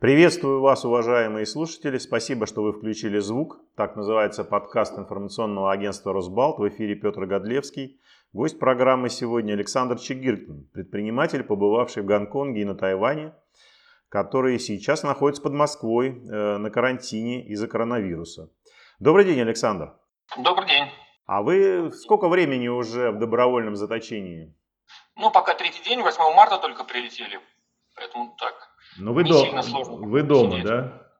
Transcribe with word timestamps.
Приветствую 0.00 0.62
вас, 0.62 0.86
уважаемые 0.86 1.44
слушатели. 1.44 1.98
Спасибо, 1.98 2.46
что 2.46 2.62
вы 2.62 2.72
включили 2.72 3.18
звук. 3.18 3.58
Так 3.76 3.96
называется 3.96 4.44
подкаст 4.44 4.98
информационного 4.98 5.70
агентства 5.70 6.14
«Росбалт». 6.14 6.58
В 6.58 6.66
эфире 6.70 6.94
Петр 6.94 7.26
Годлевский. 7.26 8.00
Гость 8.32 8.58
программы 8.58 9.10
сегодня 9.10 9.52
Александр 9.52 9.98
Чигиркин, 9.98 10.70
предприниматель, 10.72 11.42
побывавший 11.44 12.02
в 12.02 12.06
Гонконге 12.06 12.62
и 12.62 12.64
на 12.64 12.74
Тайване, 12.74 13.34
который 14.08 14.58
сейчас 14.58 15.02
находится 15.02 15.42
под 15.42 15.52
Москвой 15.52 16.08
э, 16.08 16.56
на 16.56 16.70
карантине 16.70 17.46
из-за 17.48 17.68
коронавируса. 17.68 18.48
Добрый 19.00 19.26
день, 19.26 19.42
Александр. 19.42 19.92
Добрый 20.38 20.66
день. 20.66 20.88
А 21.26 21.42
вы 21.42 21.92
сколько 21.92 22.30
времени 22.30 22.68
уже 22.68 23.10
в 23.10 23.18
добровольном 23.18 23.76
заточении? 23.76 24.56
Ну, 25.16 25.30
пока 25.30 25.52
третий 25.52 25.84
день, 25.84 26.00
8 26.00 26.34
марта 26.34 26.56
только 26.56 26.84
прилетели. 26.84 27.38
Поэтому 27.94 28.34
так, 28.38 28.69
ну, 29.00 29.12
вы, 29.12 29.24
до... 29.24 29.44
вы 30.06 30.22
дома, 30.22 30.52
сидеть. 30.52 30.66
да? 30.66 31.10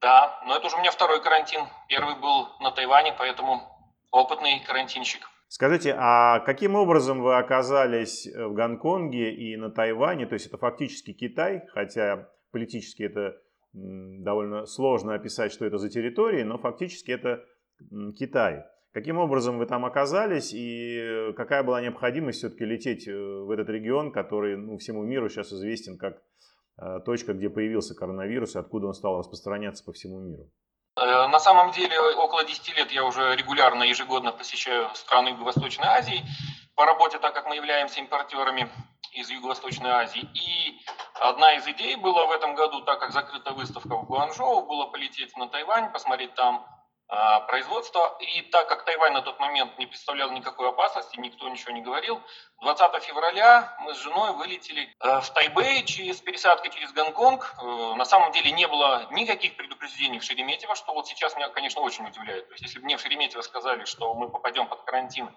Да, 0.00 0.40
но 0.46 0.56
это 0.56 0.66
уже 0.66 0.76
у 0.76 0.80
меня 0.80 0.90
второй 0.90 1.22
карантин. 1.22 1.60
Первый 1.88 2.16
был 2.20 2.48
на 2.60 2.72
Тайване, 2.72 3.14
поэтому 3.16 3.62
опытный 4.10 4.60
карантинщик. 4.66 5.28
Скажите, 5.48 5.94
а 5.96 6.40
каким 6.40 6.74
образом 6.74 7.22
вы 7.22 7.36
оказались 7.36 8.26
в 8.26 8.52
Гонконге 8.52 9.32
и 9.32 9.56
на 9.56 9.70
Тайване? 9.70 10.26
То 10.26 10.34
есть 10.34 10.46
это 10.46 10.58
фактически 10.58 11.12
Китай, 11.12 11.62
хотя 11.72 12.28
политически 12.50 13.04
это 13.04 13.36
довольно 13.72 14.66
сложно 14.66 15.14
описать, 15.14 15.52
что 15.52 15.64
это 15.66 15.78
за 15.78 15.88
территории, 15.88 16.42
но 16.42 16.58
фактически 16.58 17.12
это 17.12 17.44
Китай. 18.18 18.64
Каким 18.92 19.18
образом 19.18 19.58
вы 19.58 19.66
там 19.66 19.84
оказались 19.84 20.52
и 20.52 21.32
какая 21.36 21.62
была 21.62 21.80
необходимость 21.80 22.38
все-таки 22.38 22.64
лететь 22.64 23.08
э, 23.08 23.12
в 23.12 23.50
этот 23.50 23.70
регион, 23.70 24.12
который 24.12 24.56
ну, 24.56 24.76
всему 24.76 25.02
миру 25.02 25.30
сейчас 25.30 25.50
известен 25.50 25.96
как 25.96 26.16
Э, 26.16 26.31
точка, 27.04 27.32
где 27.32 27.50
появился 27.50 27.94
коронавирус 27.94 28.54
и 28.54 28.58
откуда 28.58 28.88
он 28.88 28.94
стал 28.94 29.18
распространяться 29.18 29.84
по 29.84 29.92
всему 29.92 30.20
миру? 30.20 30.50
Э, 30.96 31.26
на 31.28 31.40
самом 31.40 31.72
деле, 31.72 31.98
около 32.16 32.44
10 32.44 32.76
лет 32.76 32.90
я 32.92 33.04
уже 33.04 33.34
регулярно, 33.36 33.82
ежегодно 33.84 34.32
посещаю 34.32 34.88
страны 34.94 35.28
Юго-Восточной 35.28 35.86
Азии 35.86 36.22
по 36.74 36.84
работе, 36.84 37.18
так 37.18 37.34
как 37.34 37.46
мы 37.46 37.56
являемся 37.56 38.00
импортерами 38.00 38.70
из 39.12 39.30
Юго-Восточной 39.30 39.90
Азии. 39.90 40.28
И 40.34 40.80
одна 41.20 41.54
из 41.54 41.66
идей 41.66 41.96
была 41.96 42.26
в 42.26 42.32
этом 42.32 42.54
году, 42.54 42.82
так 42.82 43.00
как 43.00 43.12
закрыта 43.12 43.52
выставка 43.52 43.96
в 43.96 44.06
Гуанчжоу, 44.06 44.66
было 44.66 44.86
полететь 44.86 45.36
на 45.36 45.48
Тайвань, 45.48 45.92
посмотреть 45.92 46.34
там 46.34 46.66
производства. 47.46 48.16
И 48.20 48.40
так 48.42 48.68
как 48.68 48.84
Тайвань 48.84 49.12
на 49.12 49.20
тот 49.20 49.38
момент 49.38 49.78
не 49.78 49.86
представлял 49.86 50.30
никакой 50.30 50.68
опасности, 50.70 51.18
никто 51.20 51.48
ничего 51.48 51.72
не 51.72 51.82
говорил, 51.82 52.22
20 52.62 53.02
февраля 53.02 53.76
мы 53.80 53.94
с 53.94 53.98
женой 53.98 54.32
вылетели 54.32 54.94
э, 54.98 55.20
в 55.20 55.30
Тайбэй 55.30 55.84
через 55.84 56.20
пересадку 56.20 56.68
через 56.68 56.92
Гонконг. 56.92 57.54
Э, 57.60 57.94
на 57.96 58.04
самом 58.06 58.32
деле 58.32 58.50
не 58.52 58.66
было 58.66 59.08
никаких 59.10 59.56
предупреждений 59.56 60.20
в 60.20 60.24
Шереметьево, 60.24 60.74
что 60.74 60.94
вот 60.94 61.06
сейчас 61.06 61.36
меня, 61.36 61.50
конечно, 61.50 61.82
очень 61.82 62.06
удивляет. 62.06 62.48
То 62.48 62.54
есть 62.54 62.62
если 62.62 62.78
бы 62.78 62.86
мне 62.86 62.96
в 62.96 63.00
Шереметьево 63.00 63.42
сказали, 63.42 63.84
что 63.84 64.14
мы 64.14 64.30
попадем 64.30 64.66
под 64.66 64.82
карантин 64.82 65.36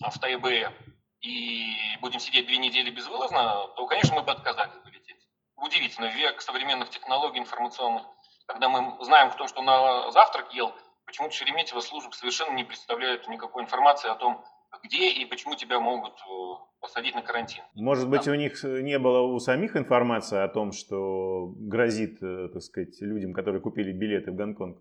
в 0.00 0.18
Тайбэе 0.18 0.72
и 1.20 1.96
будем 2.00 2.18
сидеть 2.18 2.46
две 2.46 2.58
недели 2.58 2.90
безвылазно, 2.90 3.68
то, 3.76 3.86
конечно, 3.86 4.16
мы 4.16 4.22
бы 4.22 4.32
отказались 4.32 4.74
вылететь. 4.84 5.28
Удивительно, 5.56 6.06
век 6.06 6.40
современных 6.40 6.90
технологий 6.90 7.38
информационных, 7.38 8.02
когда 8.46 8.68
мы 8.68 9.04
знаем, 9.04 9.30
кто 9.30 9.46
что 9.46 9.62
на 9.62 10.10
завтрак 10.10 10.52
ел– 10.52 10.74
Почему-то 11.06 11.34
Шереметьево 11.34 11.80
служб 11.80 12.12
совершенно 12.12 12.54
не 12.54 12.64
представляют 12.64 13.28
никакой 13.28 13.62
информации 13.62 14.10
о 14.10 14.16
том, 14.16 14.44
где 14.82 15.08
и 15.10 15.24
почему 15.24 15.54
тебя 15.54 15.80
могут 15.80 16.14
э, 16.14 16.54
посадить 16.80 17.14
на 17.14 17.22
карантин. 17.22 17.62
Может 17.74 18.08
быть, 18.08 18.24
да. 18.24 18.32
у 18.32 18.34
них 18.34 18.62
не 18.62 18.98
было 18.98 19.20
у 19.20 19.38
самих 19.38 19.76
информации 19.76 20.38
о 20.38 20.48
том, 20.48 20.72
что 20.72 21.52
грозит, 21.56 22.22
э, 22.22 22.48
так 22.52 22.62
сказать, 22.62 23.00
людям, 23.00 23.32
которые 23.32 23.62
купили 23.62 23.92
билеты 23.92 24.32
в 24.32 24.34
Гонконг? 24.34 24.78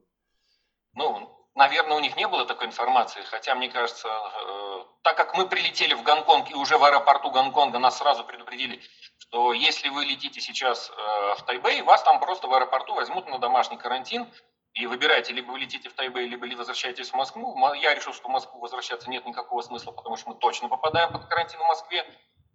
Ну, 0.93 1.47
наверное, 1.53 1.97
у 1.97 1.99
них 1.99 2.17
не 2.17 2.27
было 2.27 2.45
такой 2.45 2.67
информации, 2.67 3.21
хотя, 3.21 3.53
мне 3.55 3.69
кажется, 3.69 4.07
э, 4.07 4.83
так 5.03 5.15
как 5.17 5.37
мы 5.37 5.47
прилетели 5.47 5.93
в 5.93 6.03
Гонконг 6.03 6.49
и 6.51 6.55
уже 6.55 6.77
в 6.77 6.83
аэропорту 6.83 7.29
Гонконга 7.31 7.79
нас 7.79 7.99
сразу 7.99 8.23
предупредили, 8.23 8.81
что 9.19 9.53
если 9.53 9.89
вы 9.89 10.05
летите 10.05 10.41
сейчас 10.41 10.91
в 11.37 11.43
Тайбэй, 11.45 11.83
вас 11.83 12.01
там 12.03 12.19
просто 12.19 12.47
в 12.47 12.53
аэропорту 12.53 12.95
возьмут 12.95 13.27
на 13.27 13.37
домашний 13.37 13.77
карантин, 13.77 14.27
и 14.75 14.87
выбираете, 14.87 15.31
либо 15.31 15.51
вы 15.51 15.59
летите 15.59 15.89
в 15.89 15.93
Тайбэй, 15.93 16.27
либо 16.27 16.45
возвращаетесь 16.57 17.09
в 17.09 17.15
Москву. 17.15 17.57
Я 17.75 17.95
решил, 17.95 18.13
что 18.13 18.27
в 18.27 18.31
Москву 18.31 18.59
возвращаться 18.59 19.09
нет 19.09 19.25
никакого 19.25 19.61
смысла, 19.61 19.91
потому 19.91 20.17
что 20.17 20.29
мы 20.29 20.35
точно 20.35 20.67
попадаем 20.67 21.13
под 21.13 21.25
карантин 21.25 21.59
в 21.59 21.67
Москве, 21.67 22.05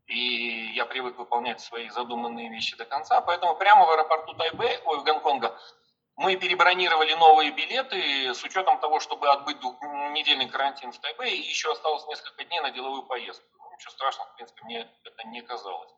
и 0.06 0.72
я 0.74 0.84
привык 0.84 1.16
выполнять 1.16 1.60
свои 1.60 1.88
задуманные 1.88 2.50
вещи 2.50 2.76
до 2.76 2.84
конца, 2.84 3.20
поэтому 3.22 3.56
прямо 3.56 3.86
в 3.86 3.90
аэропорту 3.90 4.34
Тайбэй, 4.34 4.80
ой, 4.84 4.98
в 4.98 5.04
Гонконга, 5.04 5.58
мы 6.16 6.36
перебронировали 6.36 7.14
новые 7.14 7.52
билеты 7.52 8.34
с 8.34 8.44
учетом 8.44 8.78
того, 8.80 9.00
чтобы 9.00 9.30
отбыть 9.30 9.56
недельный 10.12 10.48
карантин 10.48 10.92
в 10.92 10.98
Тайбэе, 10.98 11.36
и 11.36 11.48
еще 11.48 11.72
осталось 11.72 12.06
несколько 12.08 12.44
дней 12.44 12.60
на 12.60 12.70
деловую 12.70 13.04
поездку. 13.04 13.46
Ничего 13.72 13.92
страшного, 13.92 14.28
в 14.28 14.34
принципе, 14.34 14.62
мне 14.64 14.90
это 15.04 15.28
не 15.28 15.40
казалось. 15.40 15.90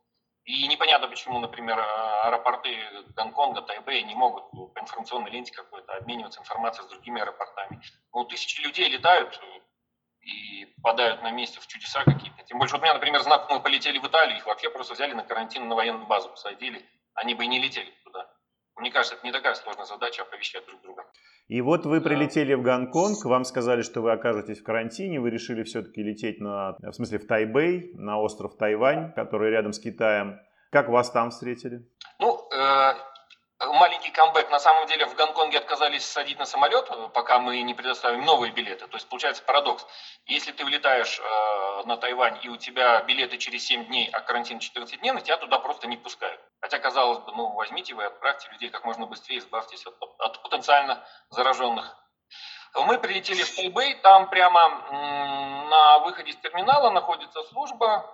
И 0.44 0.66
непонятно, 0.66 1.06
почему, 1.06 1.38
например, 1.38 1.78
аэропорты 2.24 2.76
Гонконга, 3.14 3.62
Тайбэя 3.62 4.02
не 4.02 4.14
могут 4.14 4.50
по 4.50 4.80
информационной 4.80 5.30
ленте 5.30 5.52
какой-то 5.52 5.94
обмениваться 5.94 6.40
информацией 6.40 6.86
с 6.86 6.90
другими 6.90 7.20
аэропортами. 7.20 7.80
Ну, 8.12 8.24
тысячи 8.24 8.60
людей 8.60 8.88
летают 8.88 9.40
и 10.20 10.66
попадают 10.76 11.22
на 11.22 11.30
месте 11.30 11.60
в 11.60 11.66
чудеса 11.68 12.02
какие-то. 12.04 12.42
Тем 12.44 12.58
больше, 12.58 12.74
вот 12.74 12.80
у 12.80 12.82
меня, 12.82 12.94
например, 12.94 13.22
знакомые 13.22 13.62
полетели 13.62 13.98
в 13.98 14.06
Италию, 14.06 14.36
их 14.36 14.46
вообще 14.46 14.68
просто 14.68 14.94
взяли 14.94 15.12
на 15.12 15.22
карантин 15.22 15.68
на 15.68 15.76
военную 15.76 16.06
базу, 16.06 16.28
посадили, 16.28 16.88
они 17.14 17.34
бы 17.34 17.44
и 17.44 17.48
не 17.48 17.60
летели 17.60 17.90
туда. 18.04 18.28
Мне 18.76 18.90
кажется, 18.90 19.14
это 19.14 19.26
не 19.26 19.32
такая 19.32 19.54
сложная 19.54 19.84
задача 19.84 20.22
оповещать 20.22 20.64
друг 20.66 20.80
друга. 20.82 21.04
И 21.48 21.60
вот 21.60 21.84
вы 21.84 22.00
прилетели 22.00 22.54
в 22.54 22.62
Гонконг, 22.62 23.24
вам 23.24 23.44
сказали, 23.44 23.82
что 23.82 24.00
вы 24.00 24.12
окажетесь 24.12 24.60
в 24.60 24.64
карантине, 24.64 25.20
вы 25.20 25.30
решили 25.30 25.62
все-таки 25.64 26.02
лететь 26.02 26.40
на, 26.40 26.76
в 26.80 26.92
смысле, 26.92 27.18
в 27.18 27.26
Тайбэй, 27.26 27.92
на 27.94 28.18
остров 28.18 28.56
Тайвань, 28.56 29.12
который 29.12 29.50
рядом 29.50 29.72
с 29.72 29.78
Китаем. 29.78 30.40
Как 30.70 30.88
вас 30.88 31.10
там 31.10 31.30
встретили? 31.30 31.86
Ну, 32.18 32.48
э, 32.50 32.94
маленький 33.60 34.10
камбэк. 34.10 34.50
На 34.50 34.58
самом 34.58 34.86
деле 34.86 35.06
в 35.06 35.14
Гонконге 35.14 35.58
отказались 35.58 36.04
садить 36.04 36.38
на 36.38 36.46
самолет, 36.46 36.90
пока 37.12 37.38
мы 37.38 37.60
не 37.62 37.74
предоставим 37.74 38.24
новые 38.24 38.52
билеты. 38.52 38.86
То 38.86 38.96
есть 38.96 39.08
получается 39.08 39.42
парадокс. 39.44 39.86
Если 40.26 40.52
ты 40.52 40.64
улетаешь 40.64 41.20
э, 41.20 41.86
на 41.86 41.96
Тайвань 41.96 42.38
и 42.42 42.48
у 42.48 42.56
тебя 42.56 43.02
билеты 43.02 43.36
через 43.36 43.64
7 43.66 43.86
дней, 43.86 44.08
а 44.12 44.20
карантин 44.20 44.58
14 44.58 45.00
дней, 45.00 45.12
на 45.12 45.20
тебя 45.20 45.36
туда 45.36 45.58
просто 45.58 45.86
не 45.86 45.96
пускают. 45.96 46.40
Хотя, 46.72 46.84
казалось 46.84 47.18
бы, 47.18 47.32
ну 47.32 47.52
возьмите 47.52 47.94
вы, 47.94 48.04
отправьте 48.04 48.48
людей 48.50 48.70
как 48.70 48.86
можно 48.86 49.04
быстрее, 49.04 49.36
избавьтесь 49.40 49.86
от, 49.86 49.94
от 50.18 50.42
потенциально 50.42 51.04
зараженных. 51.28 51.94
Мы 52.86 52.96
прилетели 52.98 53.42
в 53.42 53.54
Тайбэй, 53.54 53.96
там 53.96 54.30
прямо 54.30 54.68
на 55.68 55.98
выходе 55.98 56.30
из 56.30 56.36
терминала 56.36 56.88
находится 56.88 57.42
служба, 57.42 58.10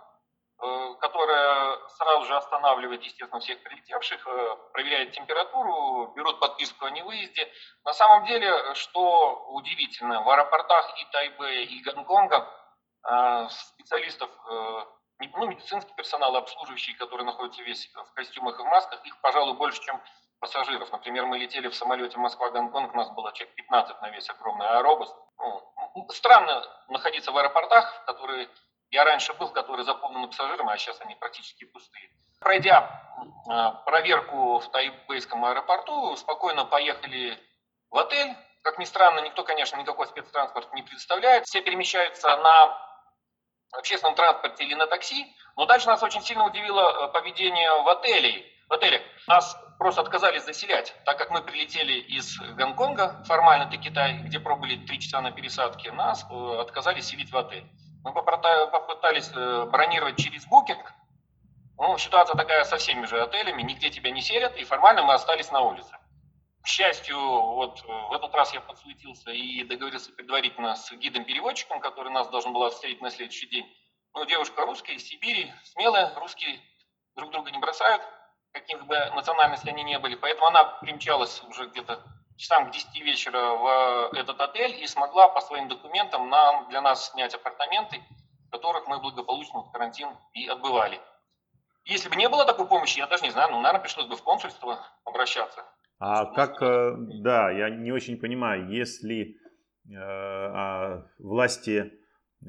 Э, 0.60 0.94
которая 1.00 1.78
сразу 1.90 2.26
же 2.26 2.36
останавливает, 2.36 3.04
естественно, 3.04 3.38
всех 3.38 3.62
прилетевших, 3.62 4.26
э, 4.26 4.56
проверяет 4.72 5.12
температуру, 5.12 6.12
берут 6.16 6.40
подписку 6.40 6.84
о 6.84 6.90
невыезде. 6.90 7.48
На 7.84 7.92
самом 7.92 8.26
деле, 8.26 8.74
что 8.74 9.46
удивительно, 9.50 10.20
в 10.22 10.28
аэропортах 10.28 11.00
и 11.00 11.04
Тайбэя, 11.12 11.60
и 11.60 11.80
Гонконга 11.82 12.48
э, 13.08 13.48
специалистов, 13.50 14.30
ну, 15.20 15.46
медицинский 15.46 15.92
персонал, 15.94 16.36
обслуживающий, 16.36 16.94
который 16.94 17.24
находится 17.24 17.62
весь 17.62 17.90
в 17.92 18.14
костюмах 18.14 18.58
и 18.58 18.62
в 18.62 18.66
масках, 18.66 19.04
их, 19.04 19.20
пожалуй, 19.20 19.56
больше, 19.56 19.82
чем 19.82 20.00
пассажиров. 20.40 20.92
Например, 20.92 21.26
мы 21.26 21.38
летели 21.38 21.68
в 21.68 21.74
самолете 21.74 22.18
Москва-Гонконг, 22.18 22.94
нас 22.94 23.10
было 23.10 23.32
человек 23.32 23.54
15 23.56 24.00
на 24.00 24.10
весь 24.10 24.30
огромный 24.30 24.68
аэробус. 24.68 25.12
Ну, 25.38 26.08
странно 26.10 26.64
находиться 26.88 27.32
в 27.32 27.38
аэропортах, 27.38 28.04
которые 28.06 28.48
я 28.90 29.04
раньше 29.04 29.34
был, 29.34 29.48
который 29.50 29.84
заполнен 29.84 30.28
пассажирами, 30.28 30.72
а 30.72 30.78
сейчас 30.78 31.00
они 31.00 31.14
практически 31.16 31.64
пустые. 31.64 32.10
Пройдя 32.40 32.88
а, 33.48 33.72
проверку 33.84 34.60
в 34.60 34.70
Тайбэйском 34.70 35.44
аэропорту, 35.44 36.16
спокойно 36.16 36.64
поехали 36.64 37.38
в 37.90 37.98
отель. 37.98 38.34
Как 38.62 38.78
ни 38.78 38.84
странно, 38.84 39.20
никто, 39.20 39.44
конечно, 39.44 39.76
никакой 39.76 40.06
спецтранспорт 40.06 40.72
не 40.72 40.82
предоставляет. 40.82 41.44
Все 41.46 41.60
перемещаются 41.60 42.36
на 42.36 42.87
общественном 43.72 44.14
транспорте 44.14 44.64
или 44.64 44.74
на 44.74 44.86
такси. 44.86 45.26
Но 45.56 45.66
дальше 45.66 45.88
нас 45.88 46.02
очень 46.02 46.22
сильно 46.22 46.44
удивило 46.44 47.06
э, 47.06 47.12
поведение 47.12 47.70
в 47.82 47.88
отеле. 47.88 48.44
В 48.68 48.72
отеле 48.72 49.02
нас 49.26 49.56
просто 49.78 50.00
отказались 50.02 50.44
заселять, 50.44 50.94
так 51.04 51.16
как 51.18 51.30
мы 51.30 51.40
прилетели 51.40 51.94
из 51.94 52.38
Гонконга, 52.56 53.22
формально 53.26 53.64
это 53.64 53.76
Китай, 53.78 54.18
где 54.18 54.40
пробыли 54.40 54.84
три 54.86 55.00
часа 55.00 55.20
на 55.20 55.30
пересадке, 55.30 55.92
нас 55.92 56.26
э, 56.30 56.60
отказались 56.60 57.06
селить 57.06 57.30
в 57.30 57.36
отель. 57.36 57.64
Мы 58.04 58.12
попытались 58.12 59.30
э, 59.34 59.64
бронировать 59.70 60.16
через 60.16 60.46
букинг. 60.46 60.92
Ну, 61.78 61.96
ситуация 61.96 62.36
такая 62.36 62.64
со 62.64 62.76
всеми 62.76 63.06
же 63.06 63.20
отелями, 63.22 63.62
нигде 63.62 63.90
тебя 63.90 64.10
не 64.10 64.20
селят, 64.20 64.56
и 64.56 64.64
формально 64.64 65.04
мы 65.04 65.14
остались 65.14 65.50
на 65.52 65.60
улице. 65.60 65.96
К 66.68 66.70
счастью, 66.70 67.18
вот 67.18 67.82
э, 67.82 67.86
в 67.88 68.12
этот 68.12 68.34
раз 68.34 68.52
я 68.52 68.60
подсуетился 68.60 69.30
и 69.30 69.64
договорился 69.64 70.12
предварительно 70.12 70.76
с 70.76 70.92
гидом-переводчиком, 70.92 71.80
который 71.80 72.12
нас 72.12 72.28
должен 72.28 72.52
был 72.52 72.68
встретить 72.68 73.00
на 73.00 73.10
следующий 73.10 73.46
день. 73.46 73.66
Ну, 74.12 74.26
девушка 74.26 74.66
русская 74.66 74.92
из 74.92 75.08
Сибири, 75.08 75.50
смелая, 75.64 76.12
русские 76.16 76.60
друг 77.16 77.30
друга 77.30 77.50
не 77.52 77.58
бросают. 77.58 78.02
каких 78.52 78.84
бы 78.84 78.94
национальностей 79.14 79.70
они 79.70 79.82
не 79.82 79.98
были. 79.98 80.14
Поэтому 80.14 80.48
она 80.48 80.64
примчалась 80.82 81.42
уже 81.44 81.68
где-то 81.68 82.02
часам 82.36 82.68
к 82.68 82.72
10 82.72 83.00
вечера 83.00 83.54
в 83.54 84.12
этот 84.12 84.38
отель 84.38 84.82
и 84.82 84.86
смогла 84.86 85.28
по 85.28 85.40
своим 85.40 85.68
документам 85.68 86.28
нам, 86.28 86.68
для 86.68 86.82
нас 86.82 87.12
снять 87.12 87.34
апартаменты, 87.34 88.02
в 88.46 88.50
которых 88.50 88.86
мы 88.88 88.98
благополучно 88.98 89.60
в 89.60 89.72
карантин 89.72 90.10
и 90.34 90.46
отбывали. 90.46 91.00
Если 91.86 92.10
бы 92.10 92.16
не 92.16 92.28
было 92.28 92.44
такой 92.44 92.68
помощи, 92.68 92.98
я 92.98 93.06
даже 93.06 93.22
не 93.22 93.30
знаю, 93.30 93.52
ну, 93.52 93.60
наверное, 93.60 93.80
пришлось 93.80 94.06
бы 94.06 94.16
в 94.16 94.22
консульство 94.22 94.86
обращаться. 95.06 95.64
А 95.98 96.26
как, 96.26 96.62
э, 96.62 96.94
да, 96.96 97.50
я 97.50 97.70
не 97.70 97.90
очень 97.90 98.18
понимаю, 98.18 98.68
если 98.68 99.36
э, 99.90 99.96
а, 99.96 101.04
власти 101.18 101.92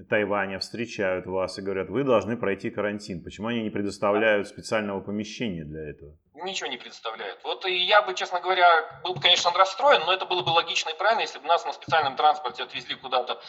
Тайваня 0.08 0.60
встречают 0.60 1.26
вас 1.26 1.58
и 1.58 1.64
говорят, 1.64 1.90
вы 1.90 2.04
должны 2.04 2.38
пройти 2.38 2.70
карантин. 2.70 3.24
Почему 3.24 3.48
они 3.48 3.64
не 3.64 3.72
предоставляют 3.72 4.48
специального 4.48 5.02
помещения 5.02 5.64
для 5.64 5.90
этого? 5.90 6.16
Ничего 6.46 6.70
не 6.70 6.78
предоставляют. 6.78 7.40
Вот 7.44 7.66
и 7.66 7.76
я 7.86 8.04
бы, 8.04 8.14
честно 8.14 8.40
говоря, 8.40 8.68
был 9.04 9.16
бы, 9.16 9.22
конечно, 9.22 9.52
расстроен, 9.52 10.02
но 10.06 10.14
это 10.14 10.26
было 10.26 10.44
бы 10.44 10.50
логично 10.50 10.90
и 10.90 10.98
правильно, 10.98 11.22
если 11.22 11.40
бы 11.40 11.48
нас 11.48 11.66
на 11.66 11.74
специальном 11.74 12.16
транспорте 12.16 12.64
отвезли 12.64 12.96
куда-то, 12.96 13.42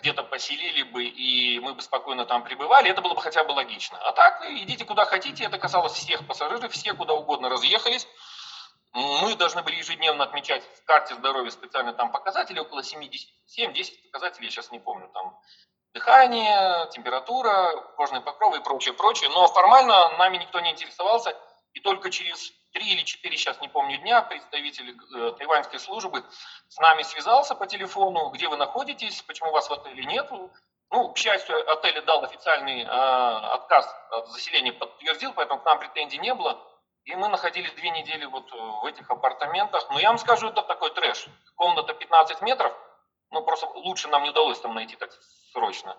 где-то 0.00 0.24
поселили 0.24 0.82
бы, 0.82 1.04
и 1.04 1.58
мы 1.60 1.74
бы 1.74 1.80
спокойно 1.80 2.26
там 2.26 2.44
пребывали, 2.44 2.90
это 2.90 3.00
было 3.00 3.14
бы 3.14 3.22
хотя 3.22 3.42
бы 3.44 3.52
логично. 3.52 3.98
А 3.98 4.12
так, 4.12 4.44
идите 4.50 4.84
куда 4.84 5.06
хотите, 5.06 5.44
это 5.44 5.58
касалось 5.58 5.92
всех 5.92 6.26
пассажиров, 6.26 6.70
все 6.70 6.92
куда 6.92 7.14
угодно 7.14 7.48
разъехались. 7.48 8.06
Мы 8.98 9.36
должны 9.36 9.62
были 9.62 9.76
ежедневно 9.76 10.24
отмечать 10.24 10.64
в 10.74 10.84
карте 10.84 11.14
здоровья 11.14 11.50
специально 11.50 11.92
там 11.92 12.10
показатели, 12.10 12.58
около 12.58 12.80
7-10 12.80 13.12
показателей, 14.10 14.46
я 14.46 14.50
сейчас 14.50 14.72
не 14.72 14.80
помню, 14.80 15.08
там 15.14 15.38
дыхание, 15.94 16.88
температура, 16.90 17.76
кожные 17.96 18.22
покровы 18.22 18.58
и 18.58 18.60
прочее, 18.60 18.94
прочее. 18.94 19.30
Но 19.30 19.46
формально 19.46 20.16
нами 20.18 20.38
никто 20.38 20.58
не 20.58 20.72
интересовался. 20.72 21.36
И 21.74 21.80
только 21.80 22.10
через 22.10 22.52
три 22.72 22.92
или 22.92 23.02
четыре, 23.02 23.36
сейчас 23.36 23.60
не 23.60 23.68
помню 23.68 23.98
дня, 23.98 24.20
представитель 24.22 24.96
э, 25.14 25.32
тайваньской 25.38 25.78
службы 25.78 26.24
с 26.68 26.76
нами 26.78 27.02
связался 27.02 27.54
по 27.54 27.68
телефону, 27.68 28.30
где 28.30 28.48
вы 28.48 28.56
находитесь, 28.56 29.22
почему 29.22 29.52
вас 29.52 29.68
в 29.68 29.72
отеле 29.72 30.04
нету. 30.06 30.50
Ну, 30.90 31.12
к 31.12 31.18
счастью, 31.18 31.70
отель 31.70 32.02
дал 32.02 32.24
официальный 32.24 32.82
э, 32.82 32.86
отказ 32.86 33.86
от 34.10 34.28
заселения, 34.30 34.72
подтвердил, 34.72 35.32
поэтому 35.34 35.60
к 35.60 35.66
нам 35.66 35.78
претензий 35.78 36.18
не 36.18 36.34
было. 36.34 36.58
И 37.08 37.16
мы 37.16 37.28
находились 37.28 37.72
две 37.72 37.90
недели 37.90 38.26
вот 38.26 38.50
в 38.52 38.84
этих 38.84 39.10
апартаментах. 39.10 39.88
Но 39.90 39.98
я 39.98 40.08
вам 40.08 40.18
скажу, 40.18 40.48
это 40.48 40.62
такой 40.62 40.90
трэш. 40.90 41.26
Комната 41.56 41.94
15 41.94 42.42
метров– 42.42 42.72
ну, 43.30 43.42
просто 43.42 43.66
лучше 43.66 44.08
нам 44.08 44.22
не 44.22 44.30
удалось 44.30 44.60
там 44.60 44.74
найти 44.74 44.96
так 44.96 45.10
срочно. 45.52 45.96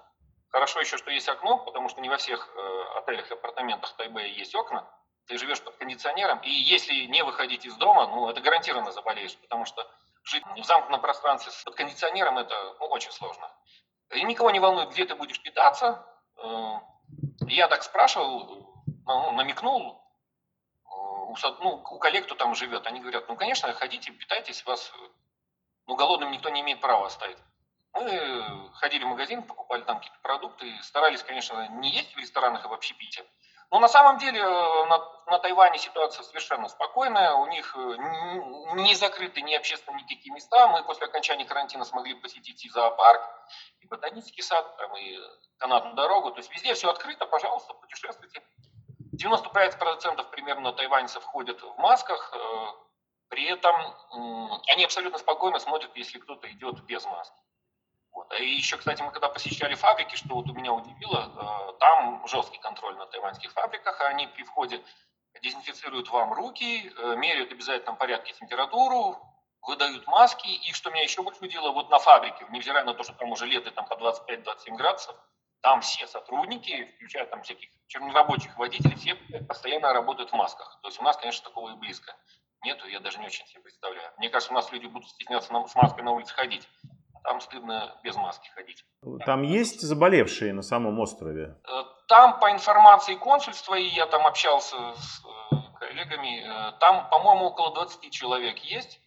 Хорошо 0.50 0.80
еще, 0.80 0.98
что 0.98 1.12
есть 1.12 1.30
окно, 1.30 1.60
потому 1.60 1.90
что 1.90 2.02
не 2.02 2.10
во 2.10 2.18
всех 2.18 2.50
э, 2.56 2.84
отелях 2.98 3.30
и 3.30 3.34
апартаментах 3.34 3.96
Тайбэя 3.96 4.28
есть 4.28 4.56
окна. 4.56 4.88
Ты 5.28 5.38
живешь 5.38 5.62
под 5.62 5.76
кондиционером, 5.78 6.40
и 6.40 6.50
если 6.50 7.06
не 7.06 7.24
выходить 7.24 7.66
из 7.66 7.76
дома, 7.76 8.08
ну, 8.08 8.30
это 8.30 8.42
гарантированно 8.42 8.92
заболеешь, 8.92 9.38
потому 9.38 9.66
что 9.66 9.88
жить 10.24 10.44
в 10.58 10.64
замкнутом 10.64 11.02
пространстве 11.02 11.52
под 11.66 11.76
кондиционером 11.76 12.40
это 12.40 12.56
ну, 12.80 12.88
очень 12.88 13.12
сложно. 13.12 13.52
И 14.12 14.24
никого 14.24 14.50
не 14.50 14.60
волнует, 14.60 14.90
где 14.90 15.06
ты 15.06 15.14
будешь 15.14 15.40
питаться. 15.40 16.04
Э, 16.38 16.80
я 17.42 17.68
так 17.68 17.84
спрашивал, 17.84 18.74
ну, 19.06 19.32
намекнул, 19.34 19.94
э, 19.94 19.99
у, 21.30 21.36
ну, 21.62 21.84
у 21.92 22.00
коллег, 22.00 22.26
кто 22.26 22.36
там 22.36 22.56
живет, 22.56 22.88
они 22.88 23.00
говорят, 23.00 23.28
ну, 23.28 23.36
конечно, 23.36 23.72
ходите, 23.74 24.12
питайтесь, 24.12 24.66
вас 24.66 24.92
ну, 25.88 25.96
голодным 25.96 26.32
никто 26.32 26.50
не 26.50 26.62
имеет 26.62 26.82
права 26.82 27.08
оставить. 27.08 27.38
Мы 27.94 28.72
ходили 28.76 29.04
в 29.04 29.08
магазин, 29.08 29.44
покупали 29.44 29.82
там 29.82 29.98
какие-то 29.98 30.20
продукты, 30.22 30.72
старались, 30.84 31.24
конечно, 31.24 31.68
не 31.80 31.90
есть 31.90 32.14
в 32.16 32.20
ресторанах 32.20 32.66
и 32.66 32.68
в 32.68 32.74
общепите. 32.74 33.26
Но 33.72 33.80
на 33.80 33.88
самом 33.88 34.18
деле 34.18 34.40
э, 34.40 34.86
на, 34.86 34.98
на 35.28 35.40
Тайване 35.40 35.78
ситуация 35.78 36.24
совершенно 36.24 36.68
спокойная, 36.68 37.34
у 37.34 37.46
них 37.48 37.76
э, 37.76 37.98
не 38.76 38.96
закрыты 38.96 39.42
ни 39.42 39.54
общественные 39.54 40.04
никакие 40.04 40.34
места. 40.34 40.68
Мы 40.68 40.84
после 40.84 41.06
окончания 41.06 41.46
карантина 41.46 41.86
смогли 41.86 42.16
посетить 42.16 42.66
и 42.66 42.70
зоопарк, 42.70 43.22
и 43.82 43.88
ботанический 43.88 44.42
сад, 44.42 44.76
там, 44.78 44.96
и 44.98 45.18
канатную 45.58 45.96
дорогу. 45.96 46.32
То 46.32 46.38
есть 46.40 46.52
везде 46.52 46.74
все 46.74 46.90
открыто, 46.90 47.28
пожалуйста, 47.28 47.76
путешествуйте. 47.76 48.42
95% 49.20 50.30
примерно 50.32 50.72
тайваньцев 50.74 51.24
ходят 51.24 51.62
в 51.62 51.78
масках, 51.78 52.34
э, 52.34 52.68
при 53.30 53.46
этом 53.46 53.76
они 54.68 54.86
абсолютно 54.86 55.20
спокойно 55.20 55.60
смотрят, 55.60 55.96
если 55.96 56.18
кто-то 56.20 56.50
идет 56.52 56.84
без 56.86 57.06
маски. 57.06 57.36
Вот. 58.12 58.34
И 58.40 58.56
еще, 58.56 58.78
кстати, 58.78 59.02
мы 59.02 59.12
когда 59.12 59.30
посещали 59.30 59.76
фабрики, 59.76 60.16
что 60.16 60.36
вот 60.36 60.50
у 60.50 60.54
меня 60.54 60.74
удивило, 60.74 61.70
э, 61.70 61.80
там 61.80 62.28
жесткий 62.28 62.58
контроль 62.58 62.98
на 62.98 63.06
тайваньских 63.06 63.52
фабриках, 63.52 64.02
они 64.02 64.28
при 64.28 64.44
входе 64.44 64.84
дезинфицируют 65.42 66.10
вам 66.10 66.34
руки, 66.34 66.92
э, 66.96 67.16
меряют 67.16 67.50
в 67.50 67.54
обязательном 67.54 67.98
порядке 67.98 68.34
температуру, 68.34 69.18
выдают 69.62 70.08
маски, 70.08 70.48
и 70.48 70.74
что 70.74 70.90
меня 70.90 71.04
еще 71.04 71.22
больше 71.22 71.44
удивило, 71.44 71.72
вот 71.72 71.90
на 71.90 72.00
фабрике, 72.00 72.46
невзирая 72.50 72.84
на 72.84 72.94
то, 72.94 73.04
что 73.04 73.14
там 73.14 73.32
уже 73.32 73.46
лето 73.46 73.72
там 73.72 73.86
по 73.86 73.94
25-27 73.94 74.76
градусов, 74.76 75.16
там 75.62 75.82
все 75.82 76.08
сотрудники, 76.08 76.94
включая 76.96 77.26
там 77.26 77.42
всяких 77.44 77.70
чернорабочих 77.88 78.58
водителей, 78.58 78.96
все 78.96 79.16
постоянно 79.46 79.94
работают 79.94 80.30
в 80.30 80.34
масках. 80.34 80.80
То 80.82 80.88
есть 80.88 81.00
у 81.00 81.04
нас, 81.04 81.18
конечно, 81.18 81.44
такого 81.44 81.72
и 81.72 81.76
близко 81.76 82.16
нету, 82.64 82.88
я 82.88 83.00
даже 83.00 83.20
не 83.20 83.26
очень 83.26 83.46
себе 83.48 83.62
представляю. 83.62 84.12
Мне 84.18 84.30
кажется, 84.30 84.52
у 84.52 84.56
нас 84.56 84.72
люди 84.72 84.88
будут 84.88 85.10
стесняться 85.10 85.54
с 85.68 85.76
маской 85.76 86.02
на 86.02 86.12
улице 86.12 86.34
ходить. 86.34 86.68
Там 87.24 87.42
стыдно 87.42 88.00
без 88.04 88.16
маски 88.16 88.50
ходить. 88.50 88.86
Там 89.26 89.44
есть 89.44 89.82
заболевшие 89.82 90.54
на 90.54 90.62
самом 90.62 91.00
острове? 91.00 91.58
Э, 91.68 91.84
там, 92.08 92.40
по 92.40 92.52
информации 92.52 93.16
консульства, 93.16 93.76
и 93.76 93.84
я 93.88 94.06
там 94.08 94.26
общался 94.26 94.78
с 94.96 95.22
э, 95.52 95.56
коллегами, 95.80 96.42
э, 96.42 96.72
там, 96.80 97.10
по-моему, 97.10 97.48
около 97.48 97.74
20 97.74 98.12
человек 98.12 98.60
есть 98.60 99.02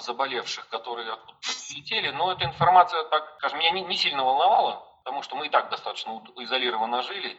заболевших, 0.00 0.70
которые 0.70 1.12
откуда 1.12 1.36
прилетели. 1.38 2.10
Но 2.10 2.32
эта 2.32 2.44
информация, 2.44 3.04
так 3.04 3.34
скажем, 3.38 3.58
меня 3.58 3.72
не, 3.72 3.82
не 3.82 3.96
сильно 3.96 4.24
волновала, 4.24 4.85
потому 5.06 5.22
что 5.22 5.36
мы 5.36 5.46
и 5.46 5.50
так 5.50 5.70
достаточно 5.70 6.20
изолированно 6.36 7.00
жили. 7.02 7.38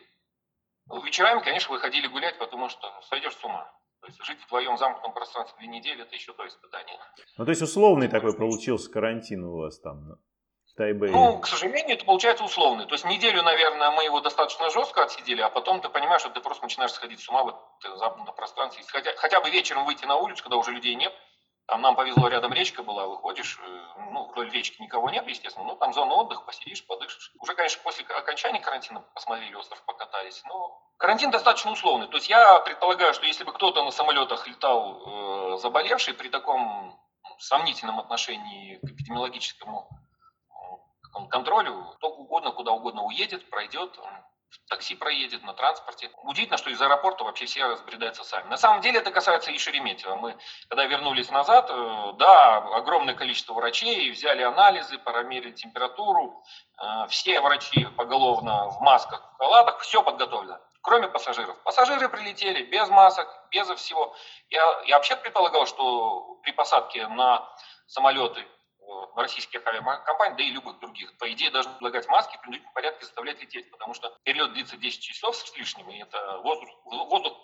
Вечерами, 1.04 1.44
конечно, 1.44 1.74
выходили 1.74 2.08
гулять, 2.08 2.40
потому 2.40 2.69
что 2.69 2.90
сойдешь 3.10 3.36
с 3.36 3.44
ума. 3.44 3.69
То 4.00 4.08
есть 4.08 4.24
жить 4.24 4.40
в 4.42 4.48
твоем 4.48 4.78
замкнутом 4.78 5.12
пространстве 5.12 5.58
две 5.60 5.68
недели, 5.68 6.04
это 6.04 6.16
еще 6.16 6.31
то 6.31 6.48
испытание. 6.48 6.98
Ну, 7.38 7.44
то 7.44 7.52
есть 7.52 7.62
условный 7.62 8.08
такой 8.08 8.34
получился 8.38 8.90
карантин 8.90 9.44
у 9.44 9.58
вас 9.58 9.81
там, 9.81 10.16
в 10.72 10.75
Тайбэе? 10.78 11.12
Ну, 11.12 11.40
к 11.42 11.48
сожалению, 11.48 11.98
это 11.98 12.06
получается 12.06 12.46
условный. 12.46 12.86
То 12.86 12.94
есть 12.94 13.04
неделю, 13.04 13.44
наверное, 13.44 13.92
мы 13.92 14.06
его 14.06 14.22
достаточно 14.22 14.69
жестко 14.69 15.04
отсидели, 15.04 15.42
а 15.42 15.50
потом 15.50 15.81
ты 15.81 15.90
понимаешь, 15.90 16.22
что 16.22 16.30
ты 16.30 16.40
просто 16.40 16.64
начинаешь 16.64 16.94
сходить 16.94 17.19
с 17.19 17.28
ума 17.28 17.44
в 17.44 17.50
этом 17.50 17.98
замкнутом 17.98 18.34
пространстве. 18.34 18.86
Хотя, 18.88 19.14
хотя 19.18 19.42
бы 19.42 19.50
вечером 19.50 19.84
выйти 19.84 20.06
на 20.06 20.16
улицу, 20.16 20.42
когда 20.42 20.56
уже 20.56 20.72
людей 20.72 20.96
нет, 20.96 21.14
там 21.68 21.81
нам 21.81 21.96
повезло, 21.96 22.30
рядом 22.30 22.54
речка 22.54 22.81
была, 22.81 23.06
выходишь, 23.07 23.59
э, 23.62 24.02
ну, 24.12 24.28
вдоль 24.31 24.50
речки 24.50 24.81
никого 24.81 25.09
нет, 25.09 25.28
естественно, 25.28 25.66
ну, 25.66 25.76
там 25.76 25.94
зона 25.94 26.14
отдыха, 26.14 26.42
посидишь, 26.44 26.86
подышишь. 26.88 27.31
Уже, 27.40 27.56
конечно, 27.56 27.81
после 27.83 28.06
окончания 28.06 28.62
карантина 28.62 29.02
посмотрели 29.14 29.54
остров, 29.54 29.83
покатались, 29.83 30.42
но 30.45 30.81
карантин 30.97 31.30
достаточно 31.30 31.71
условный. 31.71 32.07
То 32.07 32.16
есть 32.16 32.30
я 32.30 32.59
предполагаю, 32.59 33.14
что 33.14 33.26
если 33.26 33.44
бы 33.44 33.52
кто-то 33.52 33.83
на 33.83 33.92
самолетах 33.92 34.47
летал 34.47 35.56
э, 35.56 35.57
заболевший 35.57 36.14
при 36.14 36.30
таком 36.30 36.97
ну, 37.24 37.40
сомнительном 37.40 38.00
отношении 38.00 38.78
к 38.78 38.83
эпидемиологическому 38.86 39.90
э, 39.90 41.28
контролю, 41.30 41.97
то 42.00 42.09
угодно, 42.09 42.52
куда 42.52 42.71
угодно 42.71 43.04
уедет, 43.04 43.50
пройдет, 43.50 44.00
такси 44.69 44.95
проедет, 44.95 45.44
на 45.44 45.54
транспорте. 45.54 46.09
Удивительно, 46.23 46.57
что 46.57 46.69
из 46.69 46.81
аэропорта 46.81 47.23
вообще 47.23 47.45
все 47.45 47.66
разбредаются 47.66 48.23
сами. 48.23 48.47
На 48.49 48.57
самом 48.57 48.81
деле 48.81 48.99
это 48.99 49.11
касается 49.11 49.51
и 49.51 49.57
Шереметьево. 49.57 50.16
Мы, 50.16 50.37
когда 50.69 50.85
вернулись 50.85 51.30
назад, 51.30 51.69
э, 51.69 52.13
да, 52.18 52.57
огромное 52.75 53.16
количество 53.16 53.54
врачей, 53.54 54.11
взяли 54.11 54.42
анализы, 54.42 54.97
промерили 54.97 55.51
температуру. 55.51 56.44
Э, 56.81 57.07
все 57.07 57.39
врачи 57.42 57.85
поголовно 57.97 58.69
в 58.69 58.81
масках, 58.81 59.33
в 59.33 59.37
халатах, 59.37 59.80
все 59.80 60.04
подготовлено. 60.04 60.59
Кроме 60.81 61.07
пассажиров. 61.09 61.61
Пассажиры 61.63 62.07
прилетели 62.07 62.63
без 62.63 62.87
масок, 62.89 63.27
без 63.51 63.68
всего. 63.69 64.16
Я, 64.49 64.81
я 64.85 64.95
вообще 64.95 65.16
предполагал, 65.18 65.66
что 65.66 66.39
при 66.44 66.51
посадке 66.51 67.07
на 67.07 67.45
самолеты 67.87 68.45
российских 69.21 69.66
авиакомпаний, 69.66 70.38
да 70.38 70.44
и 70.44 70.50
любых 70.52 70.80
других, 70.80 71.18
по 71.18 71.31
идее, 71.31 71.52
должны 71.52 71.74
предлагать 71.74 72.07
маски 72.07 72.38
в 72.38 72.42
принудительном 72.42 72.74
порядке 72.74 73.06
заставлять 73.06 73.42
лететь, 73.42 73.69
потому 73.71 73.94
что 73.94 74.16
период 74.24 74.54
длится 74.54 74.78
10 74.78 75.02
часов 75.02 75.36
с 75.36 75.56
лишним, 75.57 75.90
и 75.90 76.00
это 76.00 76.38
воздух, 76.40 76.69
воздух 76.86 77.38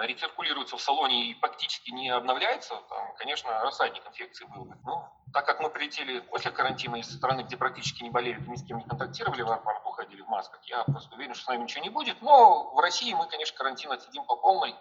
рециркулируется 0.00 0.76
в 0.76 0.82
салоне 0.82 1.30
и 1.30 1.34
практически 1.34 1.90
не 1.90 2.10
обновляется, 2.10 2.76
там, 2.88 3.14
конечно, 3.16 3.60
рассадник 3.60 4.06
инфекции 4.06 4.44
был 4.46 4.64
бы. 4.64 4.76
Но 4.84 5.12
так 5.32 5.46
как 5.46 5.60
мы 5.60 5.70
прилетели 5.70 6.20
после 6.20 6.50
карантина 6.50 6.96
из 6.96 7.14
страны, 7.14 7.42
где 7.42 7.56
практически 7.56 8.02
не 8.02 8.10
болели, 8.10 8.40
ни 8.48 8.56
с 8.56 8.64
кем 8.66 8.78
не 8.78 8.84
контактировали, 8.84 9.42
в 9.42 9.50
аэропорту 9.50 9.90
ходили 9.90 10.22
в 10.22 10.28
масках, 10.28 10.60
я 10.64 10.84
просто 10.84 11.14
уверен, 11.14 11.34
что 11.34 11.44
с 11.44 11.48
нами 11.48 11.62
ничего 11.62 11.82
не 11.82 11.90
будет. 11.90 12.20
Но 12.22 12.74
в 12.74 12.78
России 12.80 13.14
мы, 13.14 13.28
конечно, 13.28 13.56
карантин 13.56 13.92
отсидим 13.92 14.24
по 14.24 14.36
полной, 14.36 14.74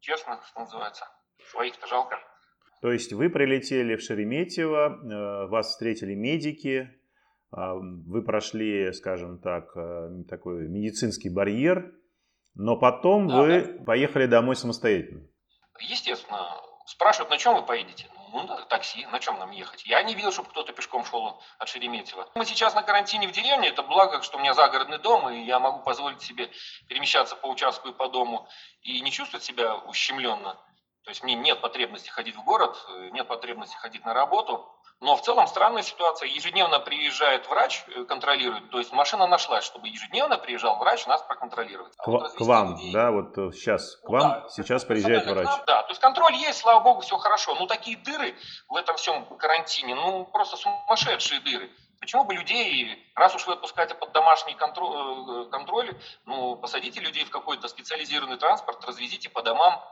честно, 0.00 0.40
что 0.46 0.60
называется. 0.60 1.08
Своих-то 1.50 1.86
жалко. 1.86 2.18
То 2.84 2.92
есть 2.92 3.14
вы 3.14 3.30
прилетели 3.30 3.96
в 3.96 4.02
Шереметьево, 4.02 4.88
э, 4.88 5.46
вас 5.48 5.70
встретили 5.70 6.12
медики, 6.14 6.90
а, 7.50 7.76
вы 7.76 8.22
прошли, 8.22 8.92
скажем 8.92 9.40
так, 9.40 9.74
э, 9.74 10.10
такой 10.28 10.68
медицинский 10.68 11.30
барьер, 11.30 11.94
Но 12.54 12.76
потом 12.76 13.26
да, 13.26 13.40
вы 13.40 13.62
да. 13.62 13.84
поехали 13.84 14.26
домой 14.26 14.54
самостоятельно. 14.54 15.26
Естественно. 15.80 16.60
Спрашивают, 16.84 17.30
на 17.30 17.38
чем 17.38 17.54
вы 17.54 17.62
поедете? 17.62 18.06
Ну, 18.34 18.46
да, 18.46 18.66
такси, 18.66 19.06
на 19.06 19.18
чем 19.18 19.38
нам 19.38 19.50
ехать? 19.52 19.86
Я 19.86 20.02
не 20.02 20.14
видел, 20.14 20.30
чтобы 20.30 20.50
кто-то 20.50 20.74
пешком 20.74 21.06
шел 21.06 21.40
от 21.58 21.68
Шереметьево. 21.68 22.28
Мы 22.34 22.44
сейчас 22.44 22.74
на 22.74 22.82
карантине 22.82 23.28
в 23.28 23.32
деревне, 23.32 23.70
это 23.70 23.82
благо, 23.82 24.20
что 24.20 24.36
у 24.36 24.40
меня 24.40 24.52
загородный 24.52 24.98
дом, 24.98 25.30
и 25.30 25.46
я 25.46 25.58
могу 25.58 25.82
позволить 25.82 26.20
себе 26.20 26.50
перемещаться 26.86 27.34
по 27.34 27.46
участку 27.46 27.88
и 27.88 27.94
по 27.94 28.10
дому 28.10 28.46
и 28.82 29.00
не 29.00 29.10
чувствовать 29.10 29.42
себя 29.42 29.74
ущемленно. 29.74 30.58
То 31.04 31.10
есть 31.10 31.22
мне 31.22 31.34
нет 31.34 31.60
потребности 31.60 32.08
ходить 32.08 32.34
в 32.34 32.44
город, 32.44 32.76
э, 32.88 33.10
нет 33.10 33.28
потребности 33.28 33.76
ходить 33.76 34.04
на 34.06 34.14
работу. 34.14 34.70
Но 35.00 35.16
в 35.16 35.22
целом 35.22 35.46
странная 35.46 35.82
ситуация. 35.82 36.28
Ежедневно 36.28 36.78
приезжает 36.78 37.46
врач, 37.46 37.84
э, 37.88 38.04
контролирует. 38.04 38.70
То 38.70 38.78
есть 38.78 38.90
машина 38.90 39.26
нашлась, 39.26 39.64
чтобы 39.64 39.88
ежедневно 39.88 40.38
приезжал 40.38 40.78
врач 40.78 41.06
нас 41.06 41.20
проконтролировать. 41.22 41.92
А 41.98 42.02
к, 42.04 42.08
вот 42.08 42.32
к 42.32 42.40
вам, 42.40 42.70
людей... 42.70 42.92
да, 42.92 43.10
вот 43.10 43.34
сейчас 43.54 43.96
к 43.96 44.08
ну, 44.08 44.12
вам 44.12 44.22
да, 44.22 44.48
сейчас 44.48 44.84
приезжает 44.84 45.26
врач. 45.26 45.46
Да, 45.66 45.82
то 45.82 45.90
есть 45.90 46.00
контроль 46.00 46.34
есть, 46.36 46.60
слава 46.60 46.80
богу, 46.80 47.02
все 47.02 47.18
хорошо. 47.18 47.54
Но 47.54 47.66
такие 47.66 47.98
дыры 47.98 48.34
в 48.68 48.76
этом 48.76 48.96
всем 48.96 49.26
карантине, 49.36 49.94
ну 49.94 50.24
просто 50.24 50.56
сумасшедшие 50.56 51.40
дыры. 51.40 51.70
Почему 52.00 52.24
бы 52.24 52.34
людей, 52.34 53.12
раз 53.14 53.34
уж 53.34 53.46
вы 53.46 53.54
отпускаете 53.54 53.94
под 53.94 54.12
домашний 54.12 54.54
контроль, 54.54 55.46
э, 55.46 55.50
контроль 55.50 55.90
ну, 56.24 56.56
посадите 56.56 57.00
людей 57.00 57.24
в 57.24 57.30
какой-то 57.30 57.68
специализированный 57.68 58.38
транспорт, 58.38 58.82
развезите 58.86 59.28
по 59.28 59.42
домам, 59.42 59.82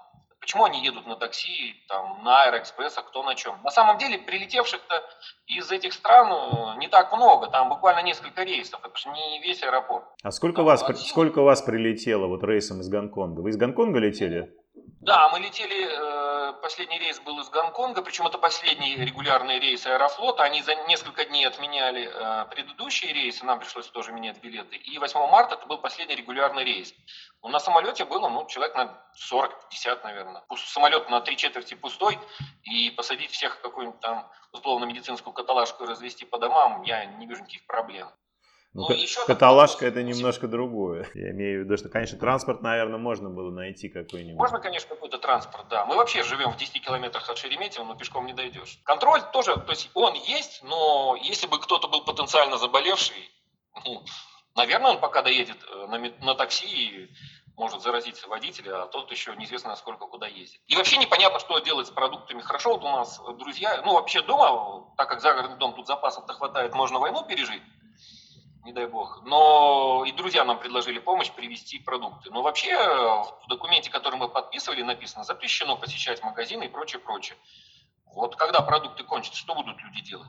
Почему 0.43 0.65
они 0.65 0.85
едут 0.85 1.07
на 1.07 1.15
такси, 1.15 1.77
там, 1.87 2.25
на 2.25 2.43
Аэроэкспресс, 2.43 2.99
а 2.99 3.03
кто 3.03 3.23
на 3.23 3.37
чем? 3.37 3.55
На 3.63 3.71
самом 3.71 3.97
деле 3.99 4.19
прилетевших-то 4.19 5.03
из 5.47 5.71
этих 5.71 5.93
стран 5.93 6.33
э, 6.33 6.79
не 6.79 6.89
так 6.89 7.13
много, 7.13 7.47
там 7.47 7.69
буквально 7.69 8.03
несколько 8.03 8.43
рейсов, 8.43 8.81
это 8.85 8.99
же 8.99 9.09
не 9.11 9.41
весь 9.41 9.63
аэропорт. 9.63 10.05
А 10.21 10.33
сколько, 10.33 10.57
там, 10.57 10.65
вас, 10.67 10.83
один... 10.83 10.97
сколько 10.97 11.43
вас 11.43 11.63
прилетело 11.63 12.27
вот 12.27 12.43
рейсом 12.43 12.81
из 12.81 12.89
Гонконга? 12.89 13.41
Вы 13.41 13.51
из 13.51 13.57
Гонконга 13.57 14.01
летели? 14.01 14.53
Да, 15.03 15.29
мы 15.31 15.41
летели, 15.41 15.89
э, 15.91 16.53
последний 16.63 16.97
рейс 16.97 17.19
был 17.19 17.41
из 17.41 17.49
Гонконга, 17.49 18.03
причем 18.03 18.29
это 18.29 18.39
последний 18.39 18.95
регулярный 18.95 19.59
рейс 19.59 19.85
Аэрофлота. 19.85 20.45
Они 20.45 20.63
за 20.63 20.77
несколько 20.87 21.25
дней 21.25 21.45
отменяли 21.45 22.09
э, 22.09 22.47
предыдущие 22.51 23.13
рейсы, 23.13 23.45
нам 23.45 23.59
пришлось 23.59 23.89
тоже 23.89 24.13
менять 24.13 24.41
билеты. 24.41 24.77
И 24.77 24.99
8 24.99 25.19
марта 25.27 25.57
это 25.57 25.67
был 25.67 25.79
последний 25.79 26.15
регулярный 26.15 26.63
рейс. 26.63 26.95
Ну, 27.43 27.49
на 27.49 27.59
самолете 27.59 28.05
было 28.05 28.29
ну, 28.29 28.47
человек 28.47 28.77
на 28.77 28.97
40-50, 29.33 30.05
наверное. 30.05 30.45
Самолет 30.57 31.11
на 31.11 31.21
три 31.21 31.37
четверти 31.37 31.75
пустой, 31.75 32.17
и 32.63 32.91
посадить 32.91 33.33
всех 33.33 33.57
в 33.57 33.61
какую-нибудь 33.61 33.99
там 33.99 34.31
условно-медицинскую 34.53 35.35
каталажку 35.35 35.83
и 35.83 35.89
развести 35.89 36.25
по 36.25 36.39
домам, 36.39 36.83
я 36.83 37.07
не 37.07 37.27
вижу 37.27 37.41
никаких 37.41 37.67
проблем. 37.67 38.09
Ну, 38.75 38.87
ну 38.89 38.95
еще 38.95 39.25
каталажка 39.27 39.87
это 39.87 40.03
немножко 40.03 40.49
другое. 40.49 41.07
Я 41.13 41.31
имею 41.33 41.61
в 41.61 41.65
виду, 41.65 41.77
что, 41.77 41.91
конечно, 41.91 42.19
транспорт, 42.19 42.63
наверное, 42.63 42.99
можно 42.99 43.29
было 43.29 43.51
найти 43.51 43.91
какой-нибудь. 43.91 44.39
Можно, 44.39 44.61
конечно, 44.61 44.89
какой-то 44.89 45.19
транспорт, 45.19 45.67
да. 45.69 45.85
Мы 45.85 45.97
вообще 45.97 46.23
живем 46.23 46.53
в 46.53 46.57
10 46.57 46.83
километрах 46.83 47.29
от 47.29 47.37
Шереметьево, 47.37 47.85
но 47.85 47.95
пешком 47.97 48.25
не 48.25 48.33
дойдешь. 48.33 48.79
Контроль 48.85 49.21
тоже, 49.33 49.57
то 49.57 49.71
есть 49.71 49.91
он 49.93 50.15
есть, 50.15 50.63
но 50.63 51.17
если 51.23 51.47
бы 51.47 51.61
кто-то 51.61 51.89
был 51.89 52.03
потенциально 52.05 52.57
заболевший, 52.57 53.31
ну, 53.85 54.03
наверное, 54.55 54.93
он 54.93 55.01
пока 55.01 55.21
доедет 55.21 55.59
э, 55.71 55.87
на, 55.89 55.99
на 56.25 56.35
такси 56.35 56.67
и 56.67 57.11
может 57.59 57.83
заразить 57.83 58.27
водителя, 58.27 58.85
а 58.85 58.87
тот 58.87 59.11
еще 59.11 59.37
неизвестно 59.37 59.69
насколько 59.69 60.07
куда 60.07 60.27
ездит. 60.27 60.63
И 60.67 60.77
вообще 60.77 60.97
непонятно, 60.97 61.39
что 61.41 61.59
делать 61.59 61.89
с 61.89 61.91
продуктами. 61.91 62.41
Хорошо, 62.41 62.73
вот 62.73 62.85
у 62.85 62.89
нас 62.89 63.21
друзья, 63.39 63.83
ну 63.85 63.93
вообще 63.93 64.23
дома, 64.23 64.95
так 64.97 65.11
как 65.11 65.21
загородный 65.21 65.59
дом, 65.59 65.75
тут 65.75 65.87
запасов-то 65.87 66.33
хватает, 66.33 66.75
можно 66.75 66.99
войну 66.99 67.23
пережить 67.27 67.63
не 68.65 68.73
дай 68.73 68.87
бог. 68.87 69.23
Но 69.25 70.05
и 70.07 70.13
друзья 70.13 70.45
нам 70.45 70.59
предложили 70.59 70.99
помощь 70.99 71.31
привезти 71.33 71.79
продукты. 71.79 72.31
Но 72.31 72.43
вообще 72.43 72.77
в 72.77 73.49
документе, 73.49 73.91
который 73.91 74.17
мы 74.17 74.29
подписывали, 74.29 74.83
написано 74.83 75.25
запрещено 75.25 75.77
посещать 75.77 76.23
магазины 76.23 76.65
и 76.65 76.69
прочее, 76.69 77.01
прочее. 77.01 77.37
Вот 78.07 78.37
когда 78.37 78.61
продукты 78.61 79.05
кончатся, 79.05 79.39
что 79.39 79.55
будут 79.55 79.81
люди 79.83 80.03
делать? 80.03 80.29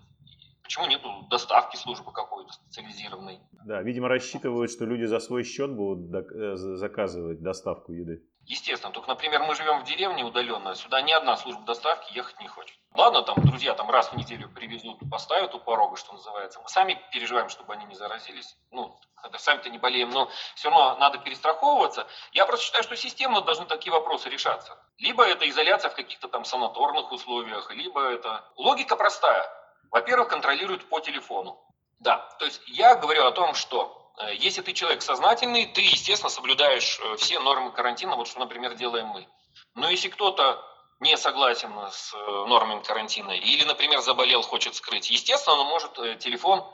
Почему 0.64 0.88
нету 0.88 1.28
доставки 1.30 1.76
службы 1.76 2.12
какой-то 2.14 2.54
специализированной? 2.54 3.42
Да, 3.66 3.82
видимо, 3.82 4.08
рассчитывают, 4.08 4.72
что 4.72 4.86
люди 4.86 5.04
за 5.04 5.20
свой 5.20 5.44
счет 5.44 5.76
будут 5.76 6.14
э, 6.32 6.56
заказывать 6.56 7.42
доставку 7.42 7.92
еды. 7.92 8.24
Естественно, 8.46 8.94
только, 8.94 9.10
например, 9.10 9.44
мы 9.44 9.56
живем 9.56 9.82
в 9.82 9.84
деревне 9.84 10.24
удаленно, 10.24 10.74
сюда 10.76 11.02
ни 11.02 11.12
одна 11.12 11.36
служба 11.38 11.64
доставки 11.66 12.16
ехать 12.16 12.40
не 12.40 12.48
хочет. 12.48 12.78
Ладно, 12.96 13.24
там 13.24 13.36
друзья 13.46 13.74
там 13.74 13.90
раз 13.90 14.12
в 14.12 14.16
неделю 14.16 14.50
привезут, 14.50 15.00
поставят 15.10 15.56
у 15.56 15.60
порога, 15.60 15.96
что 15.96 16.14
называется. 16.14 16.60
Мы 16.62 16.70
сами 16.70 17.02
переживаем, 17.12 17.50
чтобы 17.50 17.74
они 17.74 17.86
не 17.86 17.96
заразились. 17.96 18.56
Ну, 18.72 18.96
сами-то 19.38 19.70
не 19.70 19.78
болеем, 19.78 20.10
но 20.12 20.30
все 20.56 20.70
равно 20.70 20.96
надо 20.98 21.18
перестраховываться. 21.18 22.08
Я 22.32 22.46
просто 22.46 22.66
считаю, 22.66 22.84
что 22.84 22.96
системно 22.96 23.42
должны 23.42 23.66
такие 23.66 23.92
вопросы 23.92 24.30
решаться. 24.30 24.78
Либо 24.98 25.24
это 25.26 25.50
изоляция 25.50 25.90
в 25.90 25.96
каких-то 25.96 26.28
там 26.28 26.46
санаторных 26.46 27.12
условиях, 27.12 27.72
либо 27.72 28.02
это... 28.02 28.44
Логика 28.58 28.96
простая. 28.96 29.50
Во-первых, 29.90 30.28
контролируют 30.28 30.88
по 30.90 31.00
телефону. 31.00 31.60
Да, 32.00 32.18
то 32.40 32.46
есть 32.46 32.62
я 32.68 32.96
говорю 32.96 33.26
о 33.26 33.32
том, 33.32 33.54
что 33.54 34.04
Э, 34.18 34.36
если 34.36 34.62
ты 34.62 34.74
человек 34.74 35.02
сознательный, 35.02 35.66
ты, 35.66 35.82
естественно, 35.82 36.30
соблюдаешь 36.30 37.00
э, 37.02 37.16
все 37.18 37.40
нормы 37.40 37.72
карантина, 37.72 38.16
вот 38.16 38.28
что, 38.28 38.40
например, 38.40 38.76
делаем 38.76 39.08
мы. 39.08 39.28
Но 39.76 39.90
если 39.90 40.10
кто-то 40.10 40.64
не 41.04 41.18
согласен 41.18 41.72
с 41.92 42.14
э, 42.14 42.46
нормами 42.48 42.82
карантина 42.82 43.32
или, 43.32 43.64
например, 43.64 44.02
заболел, 44.02 44.42
хочет 44.42 44.74
скрыть, 44.76 45.10
естественно, 45.12 45.58
он 45.58 45.68
может 45.68 45.94
телефон 46.20 46.66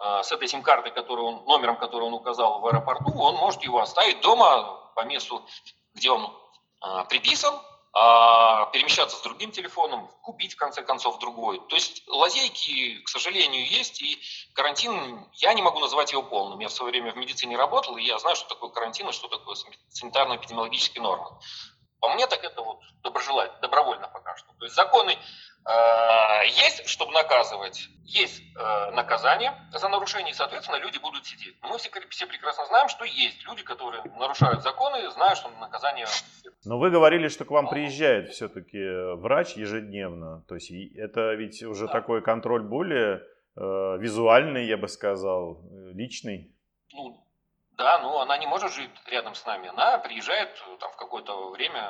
с 0.00 0.30
этой 0.30 0.46
сим-картой, 0.46 0.92
которую 0.92 1.26
он, 1.26 1.44
номером, 1.44 1.76
который 1.76 2.04
он 2.04 2.14
указал 2.14 2.60
в 2.60 2.66
аэропорту, 2.68 3.10
он 3.18 3.34
может 3.34 3.64
его 3.64 3.80
оставить 3.80 4.20
дома 4.20 4.92
по 4.94 5.04
месту, 5.04 5.44
где 5.92 6.12
он 6.12 6.32
приписан, 7.08 7.52
а 7.92 8.66
перемещаться 8.66 9.16
с 9.16 9.22
другим 9.22 9.50
телефоном, 9.50 10.08
купить 10.22 10.54
в 10.54 10.56
конце 10.56 10.82
концов 10.82 11.18
другой. 11.18 11.60
То 11.68 11.74
есть 11.74 12.06
лазейки, 12.06 13.00
к 13.02 13.08
сожалению, 13.08 13.66
есть, 13.66 14.00
и 14.00 14.20
карантин, 14.54 15.26
я 15.32 15.52
не 15.52 15.62
могу 15.62 15.80
назвать 15.80 16.12
его 16.12 16.22
полным. 16.22 16.60
Я 16.60 16.68
в 16.68 16.72
свое 16.72 16.92
время 16.92 17.12
в 17.12 17.16
медицине 17.16 17.56
работал, 17.56 17.96
и 17.96 18.04
я 18.04 18.18
знаю, 18.18 18.36
что 18.36 18.50
такое 18.50 18.70
карантин 18.70 19.08
и 19.08 19.12
что 19.12 19.26
такое 19.26 19.56
санитарно-эпидемиологические 19.88 21.00
нормы. 21.00 21.30
По 22.00 22.08
мне 22.14 22.26
так 22.26 22.42
это 22.44 22.62
вот 22.62 22.80
доброжелательно, 23.02 23.60
добровольно 23.60 24.08
пока 24.08 24.36
что. 24.36 24.52
То 24.58 24.64
есть 24.64 24.76
законы 24.76 25.12
э, 25.12 26.46
есть, 26.46 26.88
чтобы 26.88 27.12
наказывать, 27.12 27.88
есть 28.04 28.40
э, 28.56 28.90
наказание 28.92 29.52
за 29.72 29.88
нарушение, 29.88 30.30
и, 30.30 30.34
соответственно, 30.34 30.76
люди 30.76 30.98
будут 30.98 31.26
сидеть. 31.26 31.56
Но 31.62 31.70
мы 31.70 31.78
все, 31.78 31.90
все 32.10 32.26
прекрасно 32.26 32.66
знаем, 32.66 32.88
что 32.88 33.04
есть 33.04 33.44
люди, 33.44 33.62
которые 33.64 34.02
нарушают 34.16 34.62
законы, 34.62 35.10
знают, 35.10 35.38
что 35.38 35.48
наказание... 35.50 36.06
Но 36.64 36.78
вы 36.78 36.90
говорили, 36.90 37.28
что 37.28 37.44
к 37.44 37.50
вам 37.50 37.68
приезжает 37.68 38.30
все-таки 38.30 39.14
врач 39.16 39.54
ежедневно. 39.54 40.44
То 40.48 40.54
есть 40.54 40.70
это 40.96 41.34
ведь 41.34 41.62
уже 41.62 41.86
да. 41.86 41.92
такой 41.92 42.22
контроль 42.22 42.62
более 42.62 43.22
э, 43.56 43.96
визуальный, 43.98 44.66
я 44.66 44.76
бы 44.76 44.86
сказал, 44.88 45.62
личный. 45.92 46.54
Ну, 46.92 47.27
да, 47.78 48.00
ну 48.00 48.18
она 48.18 48.36
не 48.38 48.46
может 48.46 48.72
жить 48.72 48.90
рядом 49.06 49.34
с 49.34 49.46
нами. 49.46 49.68
Она 49.68 49.98
приезжает 49.98 50.50
там 50.80 50.90
в 50.90 50.96
какое-то 50.96 51.50
время, 51.50 51.88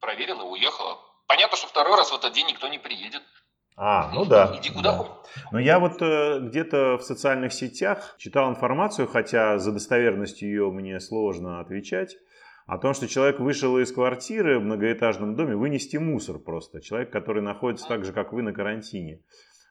проверила, 0.00 0.42
уехала. 0.44 0.98
Понятно, 1.26 1.56
что 1.56 1.68
второй 1.68 1.96
раз 1.96 2.10
в 2.10 2.14
этот 2.14 2.32
день 2.32 2.48
никто 2.48 2.68
не 2.68 2.78
приедет. 2.78 3.22
А, 3.76 4.10
ну 4.12 4.24
да. 4.24 4.56
Иди 4.58 4.70
куда 4.70 4.92
да. 4.92 4.98
хочешь. 4.98 5.42
Но 5.52 5.58
я 5.58 5.78
вот 5.78 6.00
э, 6.00 6.38
где-то 6.40 6.96
в 6.96 7.02
социальных 7.02 7.52
сетях 7.52 8.14
читал 8.18 8.48
информацию, 8.48 9.08
хотя 9.08 9.58
за 9.58 9.72
достоверностью 9.72 10.48
ее 10.48 10.70
мне 10.70 11.00
сложно 11.00 11.60
отвечать, 11.60 12.16
о 12.66 12.78
том, 12.78 12.94
что 12.94 13.08
человек 13.08 13.40
вышел 13.40 13.76
из 13.78 13.92
квартиры 13.92 14.58
в 14.58 14.62
многоэтажном 14.62 15.34
доме 15.36 15.54
вынести 15.54 15.98
мусор 15.98 16.38
просто. 16.38 16.80
Человек, 16.80 17.10
который 17.10 17.42
находится 17.42 17.86
так 17.86 18.04
же, 18.04 18.12
как 18.12 18.32
вы, 18.32 18.42
на 18.42 18.54
карантине. 18.54 19.22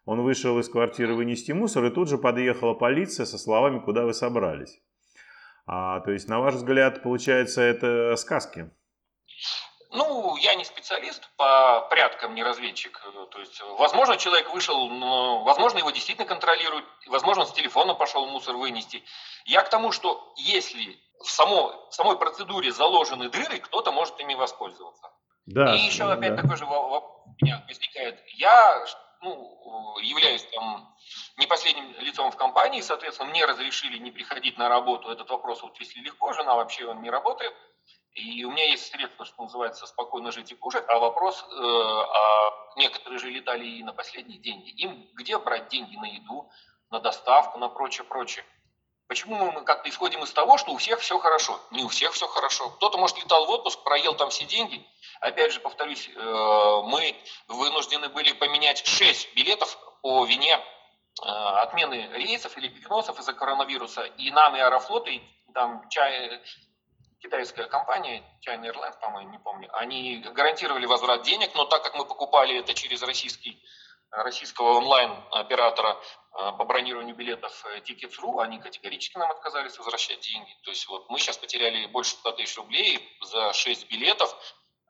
Он 0.05 0.21
вышел 0.21 0.59
из 0.59 0.69
квартиры 0.69 1.15
вынести 1.15 1.53
мусор, 1.53 1.85
и 1.85 1.89
тут 1.89 2.09
же 2.09 2.17
подъехала 2.17 2.73
полиция 2.73 3.25
со 3.25 3.37
словами, 3.37 3.79
куда 3.79 4.03
вы 4.03 4.13
собрались. 4.13 4.79
А, 5.65 6.01
то 6.01 6.11
есть, 6.11 6.27
на 6.27 6.39
ваш 6.39 6.55
взгляд, 6.55 7.03
получается, 7.03 7.61
это 7.61 8.15
сказки? 8.17 8.69
Ну, 9.91 10.35
я 10.37 10.55
не 10.55 10.65
специалист 10.65 11.29
по 11.37 11.81
пряткам, 11.91 12.33
не 12.33 12.43
разведчик. 12.43 12.99
То 13.31 13.39
есть, 13.39 13.61
возможно, 13.77 14.17
человек 14.17 14.51
вышел, 14.51 14.89
но, 14.89 15.43
возможно, 15.43 15.77
его 15.77 15.91
действительно 15.91 16.27
контролируют, 16.27 16.85
возможно, 17.07 17.45
с 17.45 17.53
телефона 17.53 17.93
пошел 17.93 18.25
мусор 18.25 18.55
вынести. 18.55 19.03
Я 19.45 19.61
к 19.61 19.69
тому, 19.69 19.91
что 19.91 20.33
если 20.37 20.97
в, 21.23 21.29
само, 21.29 21.87
в 21.89 21.93
самой 21.93 22.17
процедуре 22.17 22.71
заложены 22.71 23.29
дыры, 23.29 23.59
кто-то 23.59 23.91
может 23.91 24.19
ими 24.19 24.33
воспользоваться. 24.33 25.09
Да, 25.45 25.75
И 25.75 25.79
еще 25.79 26.05
опять 26.05 26.35
да. 26.35 26.41
такой 26.41 26.57
же 26.57 26.65
вопрос 26.65 27.03
у 27.25 27.45
меня 27.45 27.63
возникает. 27.67 28.19
Я 28.35 28.85
ну, 29.23 29.97
являюсь 29.99 30.43
там 30.53 30.95
не 31.37 31.47
последним 31.47 31.91
лицом 31.99 32.31
в 32.31 32.37
компании, 32.37 32.81
соответственно, 32.81 33.29
мне 33.29 33.45
разрешили 33.45 33.97
не 33.97 34.11
приходить 34.11 34.57
на 34.57 34.69
работу. 34.69 35.09
Этот 35.09 35.29
вопрос 35.29 35.63
вот 35.63 35.79
если 35.79 35.99
легко, 36.01 36.33
жена 36.33 36.55
вообще 36.55 36.85
он 36.85 37.01
не 37.01 37.09
работает. 37.09 37.53
И 38.13 38.43
у 38.43 38.51
меня 38.51 38.65
есть 38.65 38.91
средства, 38.91 39.25
что 39.25 39.41
называется, 39.41 39.87
спокойно 39.87 40.31
жить 40.31 40.51
и 40.51 40.55
кушать. 40.55 40.85
А 40.87 40.99
вопрос, 40.99 41.43
э, 41.49 41.55
а 41.55 42.75
некоторые 42.77 43.17
же 43.17 43.31
летали 43.31 43.65
и 43.65 43.83
на 43.83 43.91
последние 43.91 44.39
деньги. 44.39 44.69
Им 44.69 45.09
где 45.13 45.37
брать 45.39 45.69
деньги 45.69 45.95
на 45.95 46.05
еду, 46.05 46.51
на 46.91 46.99
доставку, 46.99 47.57
на 47.57 47.69
прочее, 47.69 48.05
прочее. 48.05 48.45
Почему 49.13 49.51
мы 49.51 49.61
как-то 49.63 49.87
исходим 49.91 50.23
из 50.23 50.31
того, 50.31 50.57
что 50.57 50.71
у 50.71 50.77
всех 50.77 50.99
все 50.99 51.19
хорошо? 51.19 51.61
Не 51.69 51.83
у 51.83 51.87
всех 51.87 52.13
все 52.13 52.27
хорошо. 52.27 52.71
Кто-то, 52.71 52.97
может, 52.97 53.15
летал 53.23 53.45
в 53.45 53.49
отпуск, 53.51 53.83
проел 53.83 54.15
там 54.15 54.31
все 54.31 54.45
деньги. 54.45 54.83
Опять 55.19 55.53
же, 55.53 55.59
повторюсь, 55.59 56.09
э, 56.09 56.81
мы 56.85 57.15
вынуждены 57.47 58.09
были 58.09 58.31
поменять 58.31 58.83
6 58.83 59.35
билетов 59.35 59.77
по 60.01 60.25
вине 60.25 60.55
э, 60.55 61.27
отмены 61.27 62.09
рейсов 62.13 62.57
или 62.57 62.69
переносов 62.69 63.19
из-за 63.19 63.33
коронавируса. 63.33 64.01
И 64.17 64.31
нам, 64.31 64.55
и 64.55 64.59
Аэрофлот, 64.59 65.07
и 65.07 65.21
там 65.53 65.87
чай, 65.89 66.41
китайская 67.21 67.65
компания, 67.65 68.23
China 68.41 68.65
Airlines, 68.65 68.99
по-моему, 68.99 69.29
не 69.29 69.37
помню, 69.37 69.69
они 69.73 70.25
гарантировали 70.33 70.87
возврат 70.87 71.21
денег, 71.21 71.53
но 71.53 71.65
так 71.65 71.83
как 71.83 71.93
мы 71.93 72.05
покупали 72.05 72.57
это 72.57 72.73
через 72.73 73.03
российский 73.03 73.63
российского 74.15 74.77
онлайн-оператора 74.77 75.97
э, 75.97 76.51
по 76.57 76.65
бронированию 76.65 77.15
билетов 77.15 77.65
э, 77.65 77.79
Tickets.ru, 77.79 78.41
они 78.41 78.59
категорически 78.59 79.17
нам 79.17 79.31
отказались 79.31 79.77
возвращать 79.77 80.19
деньги. 80.21 80.55
То 80.63 80.71
есть 80.71 80.87
вот 80.87 81.09
мы 81.09 81.19
сейчас 81.19 81.37
потеряли 81.37 81.85
больше 81.87 82.11
100 82.11 82.31
тысяч 82.33 82.55
рублей 82.57 82.99
за 83.21 83.53
6 83.53 83.89
билетов. 83.89 84.35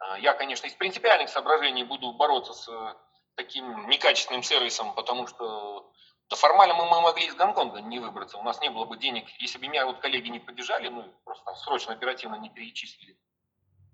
Э, 0.01 0.19
я, 0.19 0.33
конечно, 0.33 0.67
из 0.67 0.73
принципиальных 0.73 1.29
соображений 1.29 1.83
буду 1.83 2.11
бороться 2.13 2.53
с 2.53 2.95
таким 3.35 3.87
некачественным 3.87 4.43
сервисом, 4.43 4.93
потому 4.93 5.27
что 5.27 5.91
да 6.29 6.35
формально 6.35 6.73
мы, 6.73 6.85
мы 6.85 7.01
могли 7.01 7.25
из 7.25 7.35
Гонконга 7.35 7.81
не 7.81 7.99
выбраться, 7.99 8.37
у 8.37 8.43
нас 8.43 8.59
не 8.61 8.69
было 8.69 8.85
бы 8.85 8.97
денег. 8.97 9.27
Если 9.39 9.57
бы 9.57 9.67
меня 9.67 9.85
вот 9.85 9.99
коллеги 9.99 10.29
не 10.29 10.39
поддержали, 10.39 10.87
ну 10.87 11.03
просто 11.23 11.53
срочно, 11.55 11.93
оперативно 11.93 12.35
не 12.35 12.49
перечислили 12.49 13.17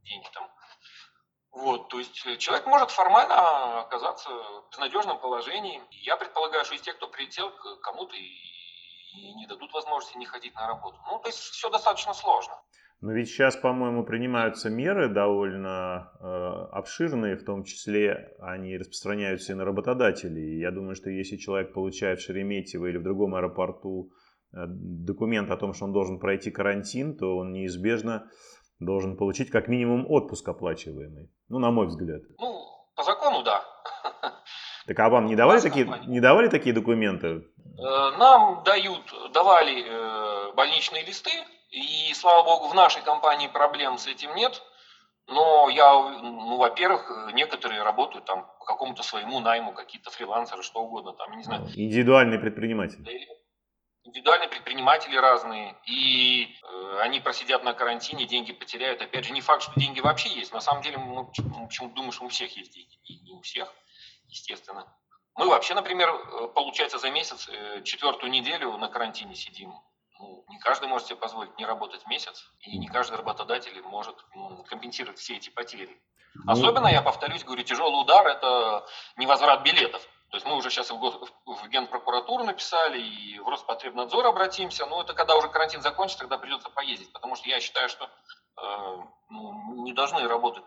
деньги 0.10 0.28
там 0.34 0.50
вот, 1.52 1.90
то 1.90 2.00
есть 2.00 2.26
э, 2.26 2.38
человек 2.38 2.66
может 2.68 2.92
формально 2.92 3.82
оказаться 3.82 4.30
в 4.30 4.70
безнадежном 4.72 5.20
положении. 5.20 5.82
Я 6.04 6.16
предполагаю, 6.18 6.64
что 6.66 6.76
из 6.76 6.82
тех, 6.82 6.96
кто 6.98 7.08
прилетел, 7.08 7.52
кому-то 7.82 8.16
и 8.16 9.34
не 9.34 9.48
дадут 9.48 9.74
возможности 9.74 10.18
не 10.18 10.26
ходить 10.26 10.54
на 10.56 10.68
работу. 10.68 10.98
Ну, 11.08 11.20
то 11.20 11.28
есть 11.28 11.40
все 11.40 11.70
достаточно 11.70 12.14
сложно. 12.14 12.54
Но 13.02 13.14
ведь 13.14 13.30
сейчас, 13.30 13.56
по-моему, 13.56 14.04
принимаются 14.04 14.70
меры 14.70 15.08
довольно 15.08 16.12
э, 16.20 16.26
обширные, 16.74 17.38
в 17.38 17.46
том 17.46 17.64
числе 17.64 18.36
они 18.40 18.78
распространяются 18.78 19.54
и 19.54 19.56
на 19.56 19.64
работодателей. 19.64 20.60
Я 20.60 20.72
думаю, 20.72 20.96
что 20.96 21.10
если 21.10 21.38
человек 21.38 21.74
получает 21.74 22.20
в 22.20 22.26
Шереметьево 22.26 22.88
или 22.88 22.98
в 22.98 23.04
другом 23.04 23.36
аэропорту 23.36 24.12
э, 24.52 24.66
документ 24.68 25.50
о 25.50 25.56
том, 25.56 25.74
что 25.74 25.86
он 25.86 25.94
должен 25.94 26.20
пройти 26.20 26.52
карантин, 26.52 27.16
то 27.18 27.38
он 27.38 27.54
неизбежно 27.54 28.30
должен 28.80 29.18
получить 29.18 29.50
как 29.50 29.68
минимум 29.68 30.06
отпуск 30.10 30.48
оплачиваемый. 30.48 31.30
Ну, 31.50 31.60
на 31.60 31.72
мой 31.72 31.88
взгляд. 31.88 32.22
Ну, 32.40 32.66
по 32.96 33.04
закону, 33.04 33.44
да. 33.44 33.64
Так 34.88 35.00
а 35.02 35.10
вам 35.10 35.28
не 35.28 35.36
давали, 35.36 35.60
такие, 35.60 35.86
не 36.08 36.20
давали 36.20 36.48
такие 36.48 36.74
документы? 36.74 37.28
Э, 37.28 38.18
нам 38.18 38.64
дают, 38.64 39.04
давали 39.34 39.84
э, 39.86 40.54
больничные 40.54 41.06
листы, 41.06 41.30
и, 41.70 42.12
слава 42.16 42.44
богу, 42.44 42.70
в 42.70 42.74
нашей 42.74 43.04
компании 43.04 43.48
проблем 43.48 44.00
с 44.00 44.08
этим 44.08 44.34
нет. 44.34 44.64
Но 45.28 45.70
я, 45.70 45.94
ну, 45.94 46.58
во-первых, 46.58 47.32
некоторые 47.34 47.84
работают 47.84 48.26
там 48.26 48.48
по 48.58 48.66
какому-то 48.66 49.04
своему 49.04 49.40
найму, 49.42 49.74
какие-то 49.74 50.10
фрилансеры, 50.10 50.64
что 50.64 50.82
угодно, 50.82 51.14
там, 51.14 51.38
не 51.38 51.44
знаю. 51.44 51.68
Индивидуальный 51.76 52.40
предприниматель 52.40 53.06
индивидуальные 54.10 54.50
предприниматели 54.50 55.16
разные, 55.18 55.78
и 55.86 56.56
э, 56.64 57.00
они 57.02 57.20
просидят 57.20 57.64
на 57.64 57.74
карантине, 57.74 58.26
деньги 58.26 58.52
потеряют. 58.52 59.02
Опять 59.02 59.26
же, 59.26 59.34
не 59.34 59.42
факт, 59.42 59.62
что 59.62 59.80
деньги 59.80 60.00
вообще 60.00 60.30
есть. 60.30 60.52
На 60.52 60.62
самом 60.62 60.82
деле, 60.82 60.98
мы 60.98 61.26
почему-то 61.26 61.96
думаем, 61.96 62.12
что 62.12 62.26
у 62.26 62.30
всех 62.30 62.56
есть 62.58 62.74
деньги. 62.74 62.98
И 63.04 63.20
не 63.20 63.32
у 63.32 63.42
всех, 63.42 63.74
естественно. 64.28 64.86
Мы 65.36 65.48
вообще, 65.48 65.76
например, 65.76 66.10
э, 66.10 66.48
получается, 66.54 66.98
за 66.98 67.12
месяц, 67.12 67.48
э, 67.50 67.84
четвертую 67.84 68.32
неделю 68.32 68.76
на 68.78 68.90
карантине 68.90 69.36
сидим. 69.36 69.74
Ну, 70.20 70.44
не 70.50 70.60
каждый 70.60 70.90
может 70.90 71.08
себе 71.08 71.18
позволить 71.18 71.58
не 71.58 71.66
работать 71.66 72.06
месяц, 72.08 72.52
и 72.62 72.78
не 72.78 72.88
каждый 72.88 73.16
работодатель 73.18 73.82
может 73.84 74.18
ну, 74.36 74.64
компенсировать 74.64 75.20
все 75.20 75.38
эти 75.38 75.50
потери. 75.50 76.02
Ну, 76.34 76.52
Особенно, 76.52 76.88
я 76.88 77.02
повторюсь, 77.02 77.44
говорю, 77.44 77.64
тяжелый 77.64 78.02
удар– 78.02 78.28
это 78.28 78.86
невозврат 79.16 79.64
билетов. 79.64 80.06
То 80.30 80.38
есть 80.38 80.46
мы 80.46 80.56
уже 80.56 80.70
сейчас 80.70 80.92
в, 80.92 80.96
в 81.46 81.68
Генпрокуратуру 81.70 82.44
написали 82.44 83.02
и 83.02 83.40
в 83.40 83.48
Роспотребнадзор 83.48 84.28
обратимся, 84.28 84.86
но 84.86 85.02
это 85.02 85.14
когда 85.14 85.36
уже 85.36 85.50
карантин 85.50 85.82
закончится, 85.82 86.20
тогда 86.20 86.38
придется 86.38 86.70
поездить, 86.70 87.12
потому 87.12 87.36
что 87.36 87.50
я 87.50 87.60
считаю, 87.60 87.90
что 87.90 88.06
э, 88.06 88.98
ну, 89.30 89.84
не 89.84 89.94
должны 89.94 90.28
работать 90.28 90.64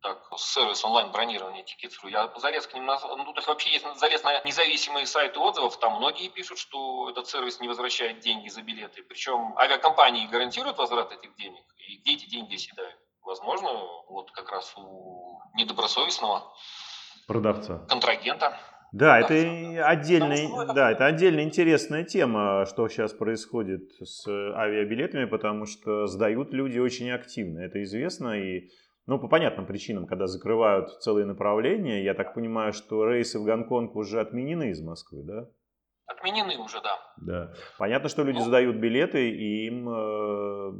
так, 0.00 0.18
сервис 0.36 0.84
онлайн-бронирования 0.84 1.64
Tickets.ru. 1.64 2.08
Я 2.08 2.32
залез 2.36 2.66
к 2.66 2.74
ним, 2.74 2.86
на, 2.86 2.98
ну, 3.00 3.24
то 3.24 3.38
есть 3.38 3.48
вообще 3.48 3.70
есть 3.70 3.86
залез 3.96 4.22
на 4.22 4.40
независимые 4.44 5.06
сайты 5.06 5.38
отзывов, 5.38 5.78
там 5.78 5.96
многие 5.96 6.28
пишут, 6.28 6.58
что 6.58 7.10
этот 7.10 7.28
сервис 7.28 7.60
не 7.60 7.68
возвращает 7.68 8.20
деньги 8.20 8.48
за 8.48 8.62
билеты. 8.62 9.02
Причем 9.02 9.56
авиакомпании 9.58 10.26
гарантируют 10.26 10.78
возврат 10.78 11.12
этих 11.12 11.34
денег, 11.36 11.64
и 11.78 11.96
где 11.98 12.14
эти 12.14 12.26
деньги 12.26 12.54
оседают? 12.54 12.96
Возможно, 13.22 13.70
вот 14.08 14.30
как 14.30 14.50
раз 14.50 14.72
у 14.76 15.40
недобросовестного 15.54 16.50
продавца, 17.26 17.84
контрагента. 17.88 18.58
Да, 18.92 19.20
это 19.20 19.86
отдельная, 19.86 20.74
да, 20.74 20.90
это 20.90 21.06
отдельно 21.06 21.40
интересная 21.40 22.04
тема, 22.04 22.66
что 22.66 22.88
сейчас 22.88 23.12
происходит 23.12 23.92
с 24.02 24.26
авиабилетами, 24.28 25.26
потому 25.26 25.66
что 25.66 26.06
сдают 26.06 26.52
люди 26.52 26.78
очень 26.78 27.10
активно, 27.10 27.60
это 27.60 27.82
известно, 27.82 28.40
и 28.40 28.68
ну, 29.06 29.18
по 29.18 29.28
понятным 29.28 29.66
причинам, 29.66 30.06
когда 30.06 30.26
закрывают 30.26 31.02
целые 31.02 31.26
направления, 31.26 32.04
я 32.04 32.14
так 32.14 32.34
понимаю, 32.34 32.72
что 32.72 33.08
рейсы 33.08 33.38
в 33.38 33.44
Гонконг 33.44 33.96
уже 33.96 34.20
отменены 34.20 34.70
из 34.70 34.80
Москвы, 34.82 35.22
да? 35.24 35.48
Отменены 36.06 36.58
уже, 36.58 36.80
да. 36.80 36.98
Да. 37.16 37.52
Понятно, 37.78 38.08
что 38.08 38.22
люди 38.24 38.38
ну, 38.38 38.44
задают 38.44 38.76
билеты, 38.76 39.30
и 39.30 39.66
им 39.66 39.88
э, 39.88 40.72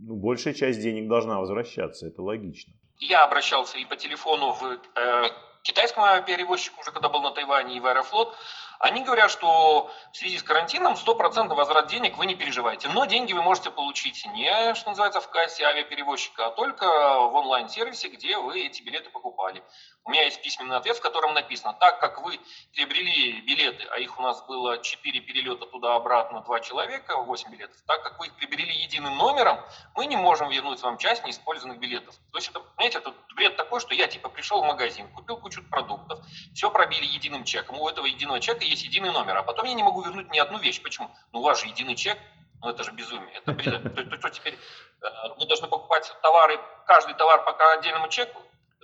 ну, 0.00 0.16
большая 0.16 0.54
часть 0.54 0.80
денег 0.80 1.08
должна 1.08 1.38
возвращаться, 1.38 2.06
это 2.06 2.22
логично. 2.22 2.74
Я 2.98 3.24
обращался 3.24 3.78
и 3.78 3.84
по 3.84 3.96
телефону 3.96 4.52
в 4.52 4.62
э, 4.64 5.28
китайскому 5.64 6.22
перевозчику, 6.22 6.80
уже 6.80 6.92
когда 6.92 7.08
был 7.08 7.22
на 7.22 7.32
Тайване, 7.32 7.76
и 7.76 7.80
в 7.80 7.86
Аэрофлот, 7.86 8.36
они 8.78 9.02
говорят, 9.02 9.30
что 9.30 9.90
в 10.12 10.16
связи 10.16 10.38
с 10.38 10.42
карантином 10.42 10.94
100% 10.94 11.54
возврат 11.54 11.86
денег 11.86 12.16
вы 12.16 12.26
не 12.26 12.34
переживаете. 12.34 12.88
Но 12.88 13.04
деньги 13.04 13.32
вы 13.32 13.42
можете 13.42 13.70
получить 13.70 14.26
не, 14.26 14.74
что 14.74 14.90
называется, 14.90 15.20
в 15.20 15.28
кассе 15.28 15.64
авиаперевозчика, 15.64 16.46
а 16.46 16.50
только 16.50 16.86
в 16.86 17.34
онлайн-сервисе, 17.34 18.08
где 18.08 18.36
вы 18.38 18.66
эти 18.66 18.82
билеты 18.82 19.10
покупали. 19.10 19.62
У 20.04 20.10
меня 20.10 20.24
есть 20.24 20.42
письменный 20.42 20.76
ответ, 20.76 20.96
в 20.96 21.00
котором 21.00 21.32
написано, 21.32 21.72
так 21.74 21.98
как 21.98 22.22
вы 22.22 22.38
приобрели 22.74 23.40
билеты, 23.40 23.84
а 23.90 23.98
их 23.98 24.18
у 24.18 24.22
нас 24.22 24.42
было 24.46 24.78
4 24.78 25.20
перелета 25.20 25.64
туда-обратно, 25.66 26.42
2 26.42 26.60
человека, 26.60 27.16
8 27.16 27.50
билетов, 27.50 27.76
так 27.86 28.02
как 28.02 28.18
вы 28.18 28.26
их 28.26 28.34
приобрели 28.34 28.72
единым 28.72 29.16
номером, 29.16 29.58
мы 29.94 30.06
не 30.06 30.16
можем 30.16 30.50
вернуть 30.50 30.82
вам 30.82 30.98
часть 30.98 31.24
неиспользованных 31.24 31.78
билетов. 31.78 32.14
То 32.32 32.38
есть 32.38 32.50
это, 32.50 32.62
знаете, 32.76 32.98
это 32.98 33.14
бред 33.34 33.56
такой, 33.56 33.80
что 33.80 33.94
я 33.94 34.06
типа 34.06 34.28
пришел 34.28 34.62
в 34.62 34.66
магазин, 34.66 35.08
купил 35.08 35.38
кучу 35.38 35.62
продуктов, 35.70 36.20
все 36.52 36.70
пробили 36.70 37.06
единым 37.06 37.44
чеком, 37.44 37.80
у 37.80 37.88
этого 37.88 38.04
единого 38.04 38.40
чека 38.40 38.64
есть 38.74 38.84
единый 38.84 39.10
номер, 39.10 39.38
а 39.38 39.42
потом 39.42 39.64
я 39.66 39.74
не 39.74 39.82
могу 39.82 40.02
вернуть 40.02 40.30
ни 40.30 40.38
одну 40.38 40.58
вещь. 40.58 40.82
Почему? 40.82 41.10
Ну 41.32 41.40
у 41.40 41.42
вас 41.42 41.60
же 41.60 41.66
единый 41.66 41.96
чек, 41.96 42.18
ну 42.60 42.68
это 42.68 42.84
же 42.84 42.92
безумие, 42.92 43.34
это 43.34 43.52
бред. 43.52 43.82
То, 44.10 44.16
что 44.18 44.30
теперь 44.30 44.54
э, 45.02 45.06
мы 45.38 45.46
должны 45.46 45.68
покупать 45.68 46.12
товары, 46.22 46.58
каждый 46.86 47.14
товар 47.14 47.44
по 47.44 47.72
отдельному 47.74 48.08
чеку? 48.08 48.40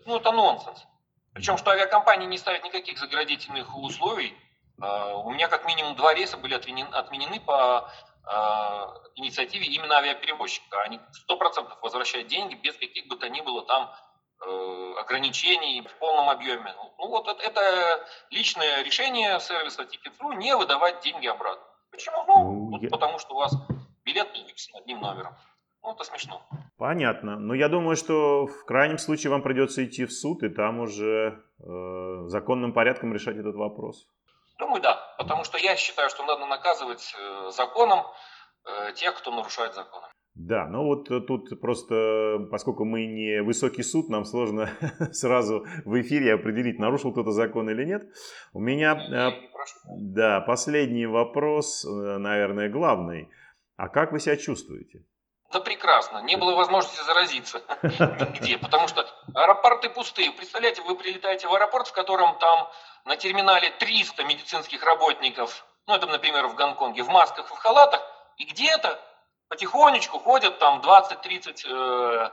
Ну 0.06 0.16
это 0.16 0.32
нонсенс. 0.32 0.86
Причем, 1.32 1.56
что 1.58 1.70
авиакомпании 1.70 2.26
не 2.26 2.38
ставят 2.38 2.64
никаких 2.64 2.98
заградительных 2.98 3.76
условий. 3.76 4.36
А, 4.80 5.14
у 5.14 5.30
меня 5.30 5.48
как 5.48 5.64
минимум 5.66 5.94
два 5.94 6.14
рейса 6.14 6.36
были 6.36 6.54
отменены 6.54 7.40
по 7.40 7.88
а, 8.24 8.94
инициативе 9.14 9.66
именно 9.66 9.96
авиаперевозчика. 9.96 10.82
Они 10.82 11.00
100% 11.28 11.78
возвращают 11.82 12.28
деньги 12.28 12.54
без 12.54 12.74
каких 12.76 13.06
бы 13.06 13.16
то 13.16 13.28
ни 13.28 13.40
было 13.40 13.64
там 13.66 13.84
э, 13.84 14.09
ограничений 14.98 15.82
в 15.82 15.98
полном 15.98 16.30
объеме. 16.30 16.74
Ну 16.98 17.08
вот 17.08 17.28
это, 17.28 17.60
личное 18.30 18.82
решение 18.82 19.38
сервиса 19.40 19.82
Ticket.ru 19.82 20.34
не 20.36 20.56
выдавать 20.56 21.00
деньги 21.00 21.26
обратно. 21.26 21.64
Почему? 21.90 22.24
Ну, 22.26 22.70
ну 22.70 22.78
вот 22.78 22.90
потому 22.90 23.18
что 23.18 23.34
у 23.34 23.38
вас 23.38 23.54
билет 24.04 24.28
выписан 24.36 24.76
одним 24.76 25.00
номером. 25.00 25.34
Ну, 25.82 25.92
это 25.92 26.04
смешно. 26.04 26.42
Понятно. 26.76 27.38
Но 27.38 27.54
я 27.54 27.68
думаю, 27.68 27.96
что 27.96 28.46
в 28.46 28.64
крайнем 28.64 28.98
случае 28.98 29.30
вам 29.30 29.42
придется 29.42 29.84
идти 29.84 30.04
в 30.04 30.12
суд 30.12 30.42
и 30.42 30.48
там 30.48 30.80
уже 30.80 31.42
э, 31.58 32.22
законным 32.26 32.72
порядком 32.72 33.12
решать 33.14 33.36
этот 33.36 33.54
вопрос. 33.54 34.06
Думаю, 34.58 34.82
да. 34.82 35.14
Потому 35.16 35.44
что 35.44 35.58
я 35.58 35.76
считаю, 35.76 36.10
что 36.10 36.24
надо 36.24 36.46
наказывать 36.46 37.14
э, 37.18 37.50
законом 37.50 38.06
э, 38.64 38.92
тех, 38.94 39.16
кто 39.16 39.30
нарушает 39.30 39.74
законы. 39.74 40.06
Да, 40.46 40.66
ну 40.66 40.84
вот 40.84 41.08
тут 41.26 41.60
просто, 41.60 42.38
поскольку 42.50 42.86
мы 42.86 43.04
не 43.04 43.42
высокий 43.42 43.82
суд, 43.82 44.08
нам 44.08 44.24
сложно 44.24 44.70
сразу 45.12 45.66
в 45.84 46.00
эфире 46.00 46.32
определить, 46.32 46.78
нарушил 46.78 47.12
кто-то 47.12 47.30
закон 47.30 47.68
или 47.68 47.84
нет. 47.84 48.04
У 48.54 48.60
меня, 48.60 48.94
э, 48.94 49.32
да, 49.98 50.40
последний 50.40 51.04
вопрос, 51.04 51.84
э, 51.84 51.88
наверное, 51.88 52.70
главный. 52.70 53.28
А 53.76 53.88
как 53.88 54.12
вы 54.12 54.20
себя 54.20 54.38
чувствуете? 54.38 55.04
Да 55.52 55.60
прекрасно, 55.60 56.22
не 56.22 56.36
было 56.36 56.54
возможности 56.54 57.04
заразиться 57.04 57.60
нигде, 57.82 58.56
потому 58.56 58.88
что 58.88 59.04
аэропорты 59.34 59.90
пустые. 59.90 60.32
Представляете, 60.32 60.80
вы 60.82 60.96
прилетаете 60.96 61.48
в 61.48 61.54
аэропорт, 61.54 61.88
в 61.88 61.92
котором 61.92 62.38
там 62.38 62.66
на 63.04 63.16
терминале 63.16 63.70
300 63.78 64.24
медицинских 64.24 64.82
работников, 64.84 65.66
ну 65.86 65.94
это, 65.94 66.06
например, 66.06 66.46
в 66.46 66.54
Гонконге, 66.54 67.02
в 67.02 67.08
масках 67.08 67.50
и 67.50 67.54
в 67.54 67.58
халатах, 67.58 68.00
И 68.38 68.44
где-то 68.44 68.98
потихонечку 69.50 70.20
ходят 70.20 70.58
там 70.58 70.80
20-30 70.80 71.66
э, 71.66 72.30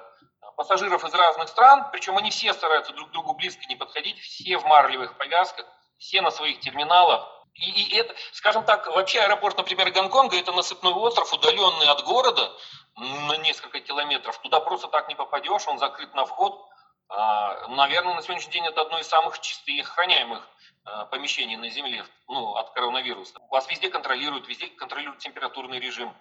пассажиров 0.55 1.03
из 1.03 1.13
разных 1.13 1.49
стран, 1.49 1.87
причем 1.91 2.15
они 2.15 2.29
все 2.29 2.53
стараются 2.53 2.93
друг 2.93 3.09
к 3.09 3.11
другу 3.11 3.33
близко 3.33 3.65
не 3.65 3.75
подходить, 3.75 4.17
все 4.19 4.57
в 4.57 4.65
марлевых 4.65 5.17
повязках, 5.17 5.65
все 5.97 6.21
на 6.21 6.31
своих 6.31 6.59
терминалах. 6.59 7.27
И, 7.55 7.71
и 7.71 7.95
это, 7.97 8.13
скажем 8.33 8.63
так, 8.65 8.85
вообще 8.87 9.19
аэропорт, 9.21 9.57
например, 9.57 9.89
Гонконга, 9.91 10.37
это 10.37 10.51
насыпной 10.51 10.93
остров, 10.93 11.33
удаленный 11.33 11.87
от 11.87 12.03
города 12.05 12.51
на 12.95 13.35
несколько 13.37 13.79
километров. 13.79 14.37
Туда 14.39 14.59
просто 14.59 14.87
так 14.87 15.09
не 15.09 15.15
попадешь, 15.15 15.67
он 15.67 15.79
закрыт 15.79 16.13
на 16.13 16.25
вход. 16.25 16.63
А, 17.09 17.67
наверное, 17.69 18.13
на 18.13 18.21
сегодняшний 18.21 18.51
день 18.51 18.65
это 18.67 18.81
одно 18.81 18.99
из 18.99 19.07
самых 19.07 19.39
чистых 19.39 19.69
и 19.69 19.81
охраняемых 19.81 20.47
а, 20.85 21.05
помещений 21.05 21.55
на 21.55 21.69
Земле 21.69 22.05
ну, 22.27 22.53
от 22.55 22.69
коронавируса. 22.73 23.39
Вас 23.49 23.67
везде 23.69 23.89
контролируют, 23.89 24.47
везде 24.47 24.67
контролируют 24.67 25.19
температурный 25.19 25.79
режим. 25.79 26.13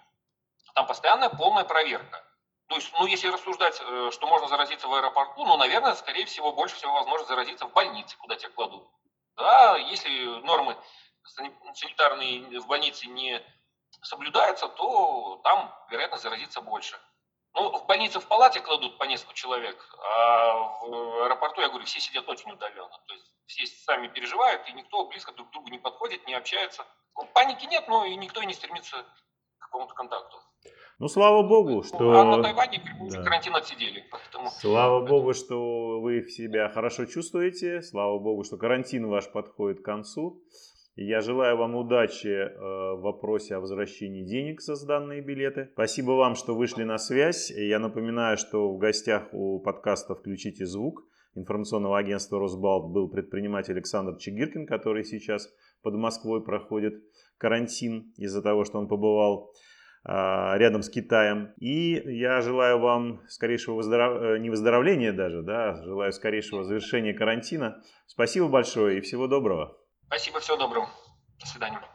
Там 0.77 0.85
постоянная 0.85 1.29
полная 1.29 1.63
проверка. 1.63 2.23
То 2.67 2.75
есть, 2.75 2.93
ну, 2.99 3.07
если 3.07 3.29
рассуждать, 3.29 3.81
э, 3.81 4.11
что 4.13 4.27
можно 4.27 4.47
заразиться 4.47 4.87
в 4.87 4.93
аэропорту, 4.93 5.43
ну, 5.43 5.57
наверное, 5.57 5.95
скорее 5.95 6.27
всего, 6.27 6.53
больше 6.53 6.75
всего 6.75 6.93
возможно 6.93 7.25
заразиться 7.25 7.65
в 7.65 7.73
больнице, 7.73 8.15
куда 8.17 8.35
тебя 8.35 8.51
кладут. 8.51 8.87
Да, 9.37 9.75
если 9.77 10.25
нормы 10.41 10.77
санитарные 11.73 12.59
в 12.59 12.67
больнице 12.67 13.07
не 13.07 13.43
соблюдаются, 14.03 14.67
то 14.67 15.41
там 15.43 15.73
вероятность 15.89 16.21
заразиться 16.21 16.61
больше. 16.61 16.99
Ну, 17.55 17.75
в 17.75 17.87
больнице 17.87 18.19
в 18.19 18.27
палате 18.27 18.59
кладут 18.59 18.99
по 18.99 19.05
несколько 19.05 19.33
человек, 19.33 19.83
а 19.97 20.53
в 20.83 21.23
аэропорту, 21.23 21.61
я 21.61 21.69
говорю, 21.69 21.85
все 21.85 21.99
сидят 21.99 22.29
очень 22.29 22.51
удаленно. 22.51 23.01
То 23.07 23.15
есть 23.15 23.25
все 23.47 23.65
сами 23.65 24.09
переживают, 24.09 24.69
и 24.69 24.73
никто 24.73 25.07
близко 25.07 25.31
друг 25.31 25.49
к 25.49 25.53
другу 25.53 25.69
не 25.69 25.79
подходит, 25.79 26.27
не 26.27 26.35
общается. 26.35 26.85
Ну, 27.15 27.25
паники 27.33 27.65
нет, 27.65 27.87
но 27.87 28.05
и 28.05 28.15
никто 28.15 28.43
и 28.43 28.45
не 28.45 28.53
стремится 28.53 29.03
какому-то 29.67 29.93
контакту. 29.93 30.37
Ну, 30.99 31.07
слава 31.07 31.47
богу, 31.47 31.83
что... 31.83 32.11
А 32.11 32.23
на 32.23 32.41
Тайване 32.41 32.81
да. 33.11 33.23
карантин 33.23 33.55
отсидели. 33.55 34.03
Поэтому... 34.11 34.49
Слава 34.49 35.05
богу, 35.05 35.33
что 35.33 36.01
вы 36.01 36.23
себя 36.27 36.69
хорошо 36.69 37.05
чувствуете. 37.05 37.81
Слава 37.83 38.17
богу, 38.17 38.43
что 38.43 38.57
карантин 38.57 39.07
ваш 39.07 39.31
подходит 39.31 39.81
к 39.81 39.85
концу. 39.85 40.41
Я 40.95 41.21
желаю 41.21 41.57
вам 41.57 41.75
удачи 41.75 42.27
э, 42.27 42.49
в 42.95 43.01
вопросе 43.01 43.55
о 43.55 43.59
возвращении 43.59 44.23
денег 44.25 44.61
за 44.61 44.73
сданные 44.73 45.21
билеты. 45.21 45.69
Спасибо 45.73 46.13
вам, 46.13 46.33
что 46.33 46.55
вышли 46.55 46.83
на 46.83 46.97
связь. 46.97 47.51
Я 47.51 47.77
напоминаю, 47.77 48.35
что 48.37 48.73
в 48.73 48.79
гостях 48.79 49.27
у 49.31 49.59
подкаста 49.59 50.15
«Включите 50.15 50.65
звук» 50.65 51.03
информационного 51.35 51.99
агентства 51.99 52.39
«Росбалт» 52.39 52.91
был 52.91 53.07
предприниматель 53.09 53.73
Александр 53.73 54.17
Чигиркин, 54.17 54.65
который 54.65 55.03
сейчас 55.03 55.47
под 55.83 55.93
Москвой 55.93 56.43
проходит 56.43 56.95
карантин 57.37 58.13
из-за 58.17 58.41
того, 58.41 58.65
что 58.65 58.79
он 58.79 58.87
побывал 58.87 59.53
а, 60.09 60.57
рядом 60.57 60.83
с 60.83 60.89
Китаем. 60.89 61.53
И 61.57 62.01
я 62.17 62.39
желаю 62.41 62.79
вам 62.79 63.21
скорейшего 63.27 63.75
выздоров... 63.75 64.21
Э, 64.21 64.39
не 64.39 64.49
выздоровления 64.49 65.11
даже, 65.11 65.41
да, 65.41 65.83
желаю 65.83 66.13
скорейшего 66.13 66.63
завершения 66.63 67.13
карантина. 67.13 67.83
Спасибо 68.05 68.47
большое 68.47 68.99
и 68.99 69.01
всего 69.01 69.27
доброго. 69.27 69.77
Спасибо, 70.05 70.39
всего 70.39 70.55
доброго. 70.55 70.87
До 71.39 71.45
свидания. 71.45 71.87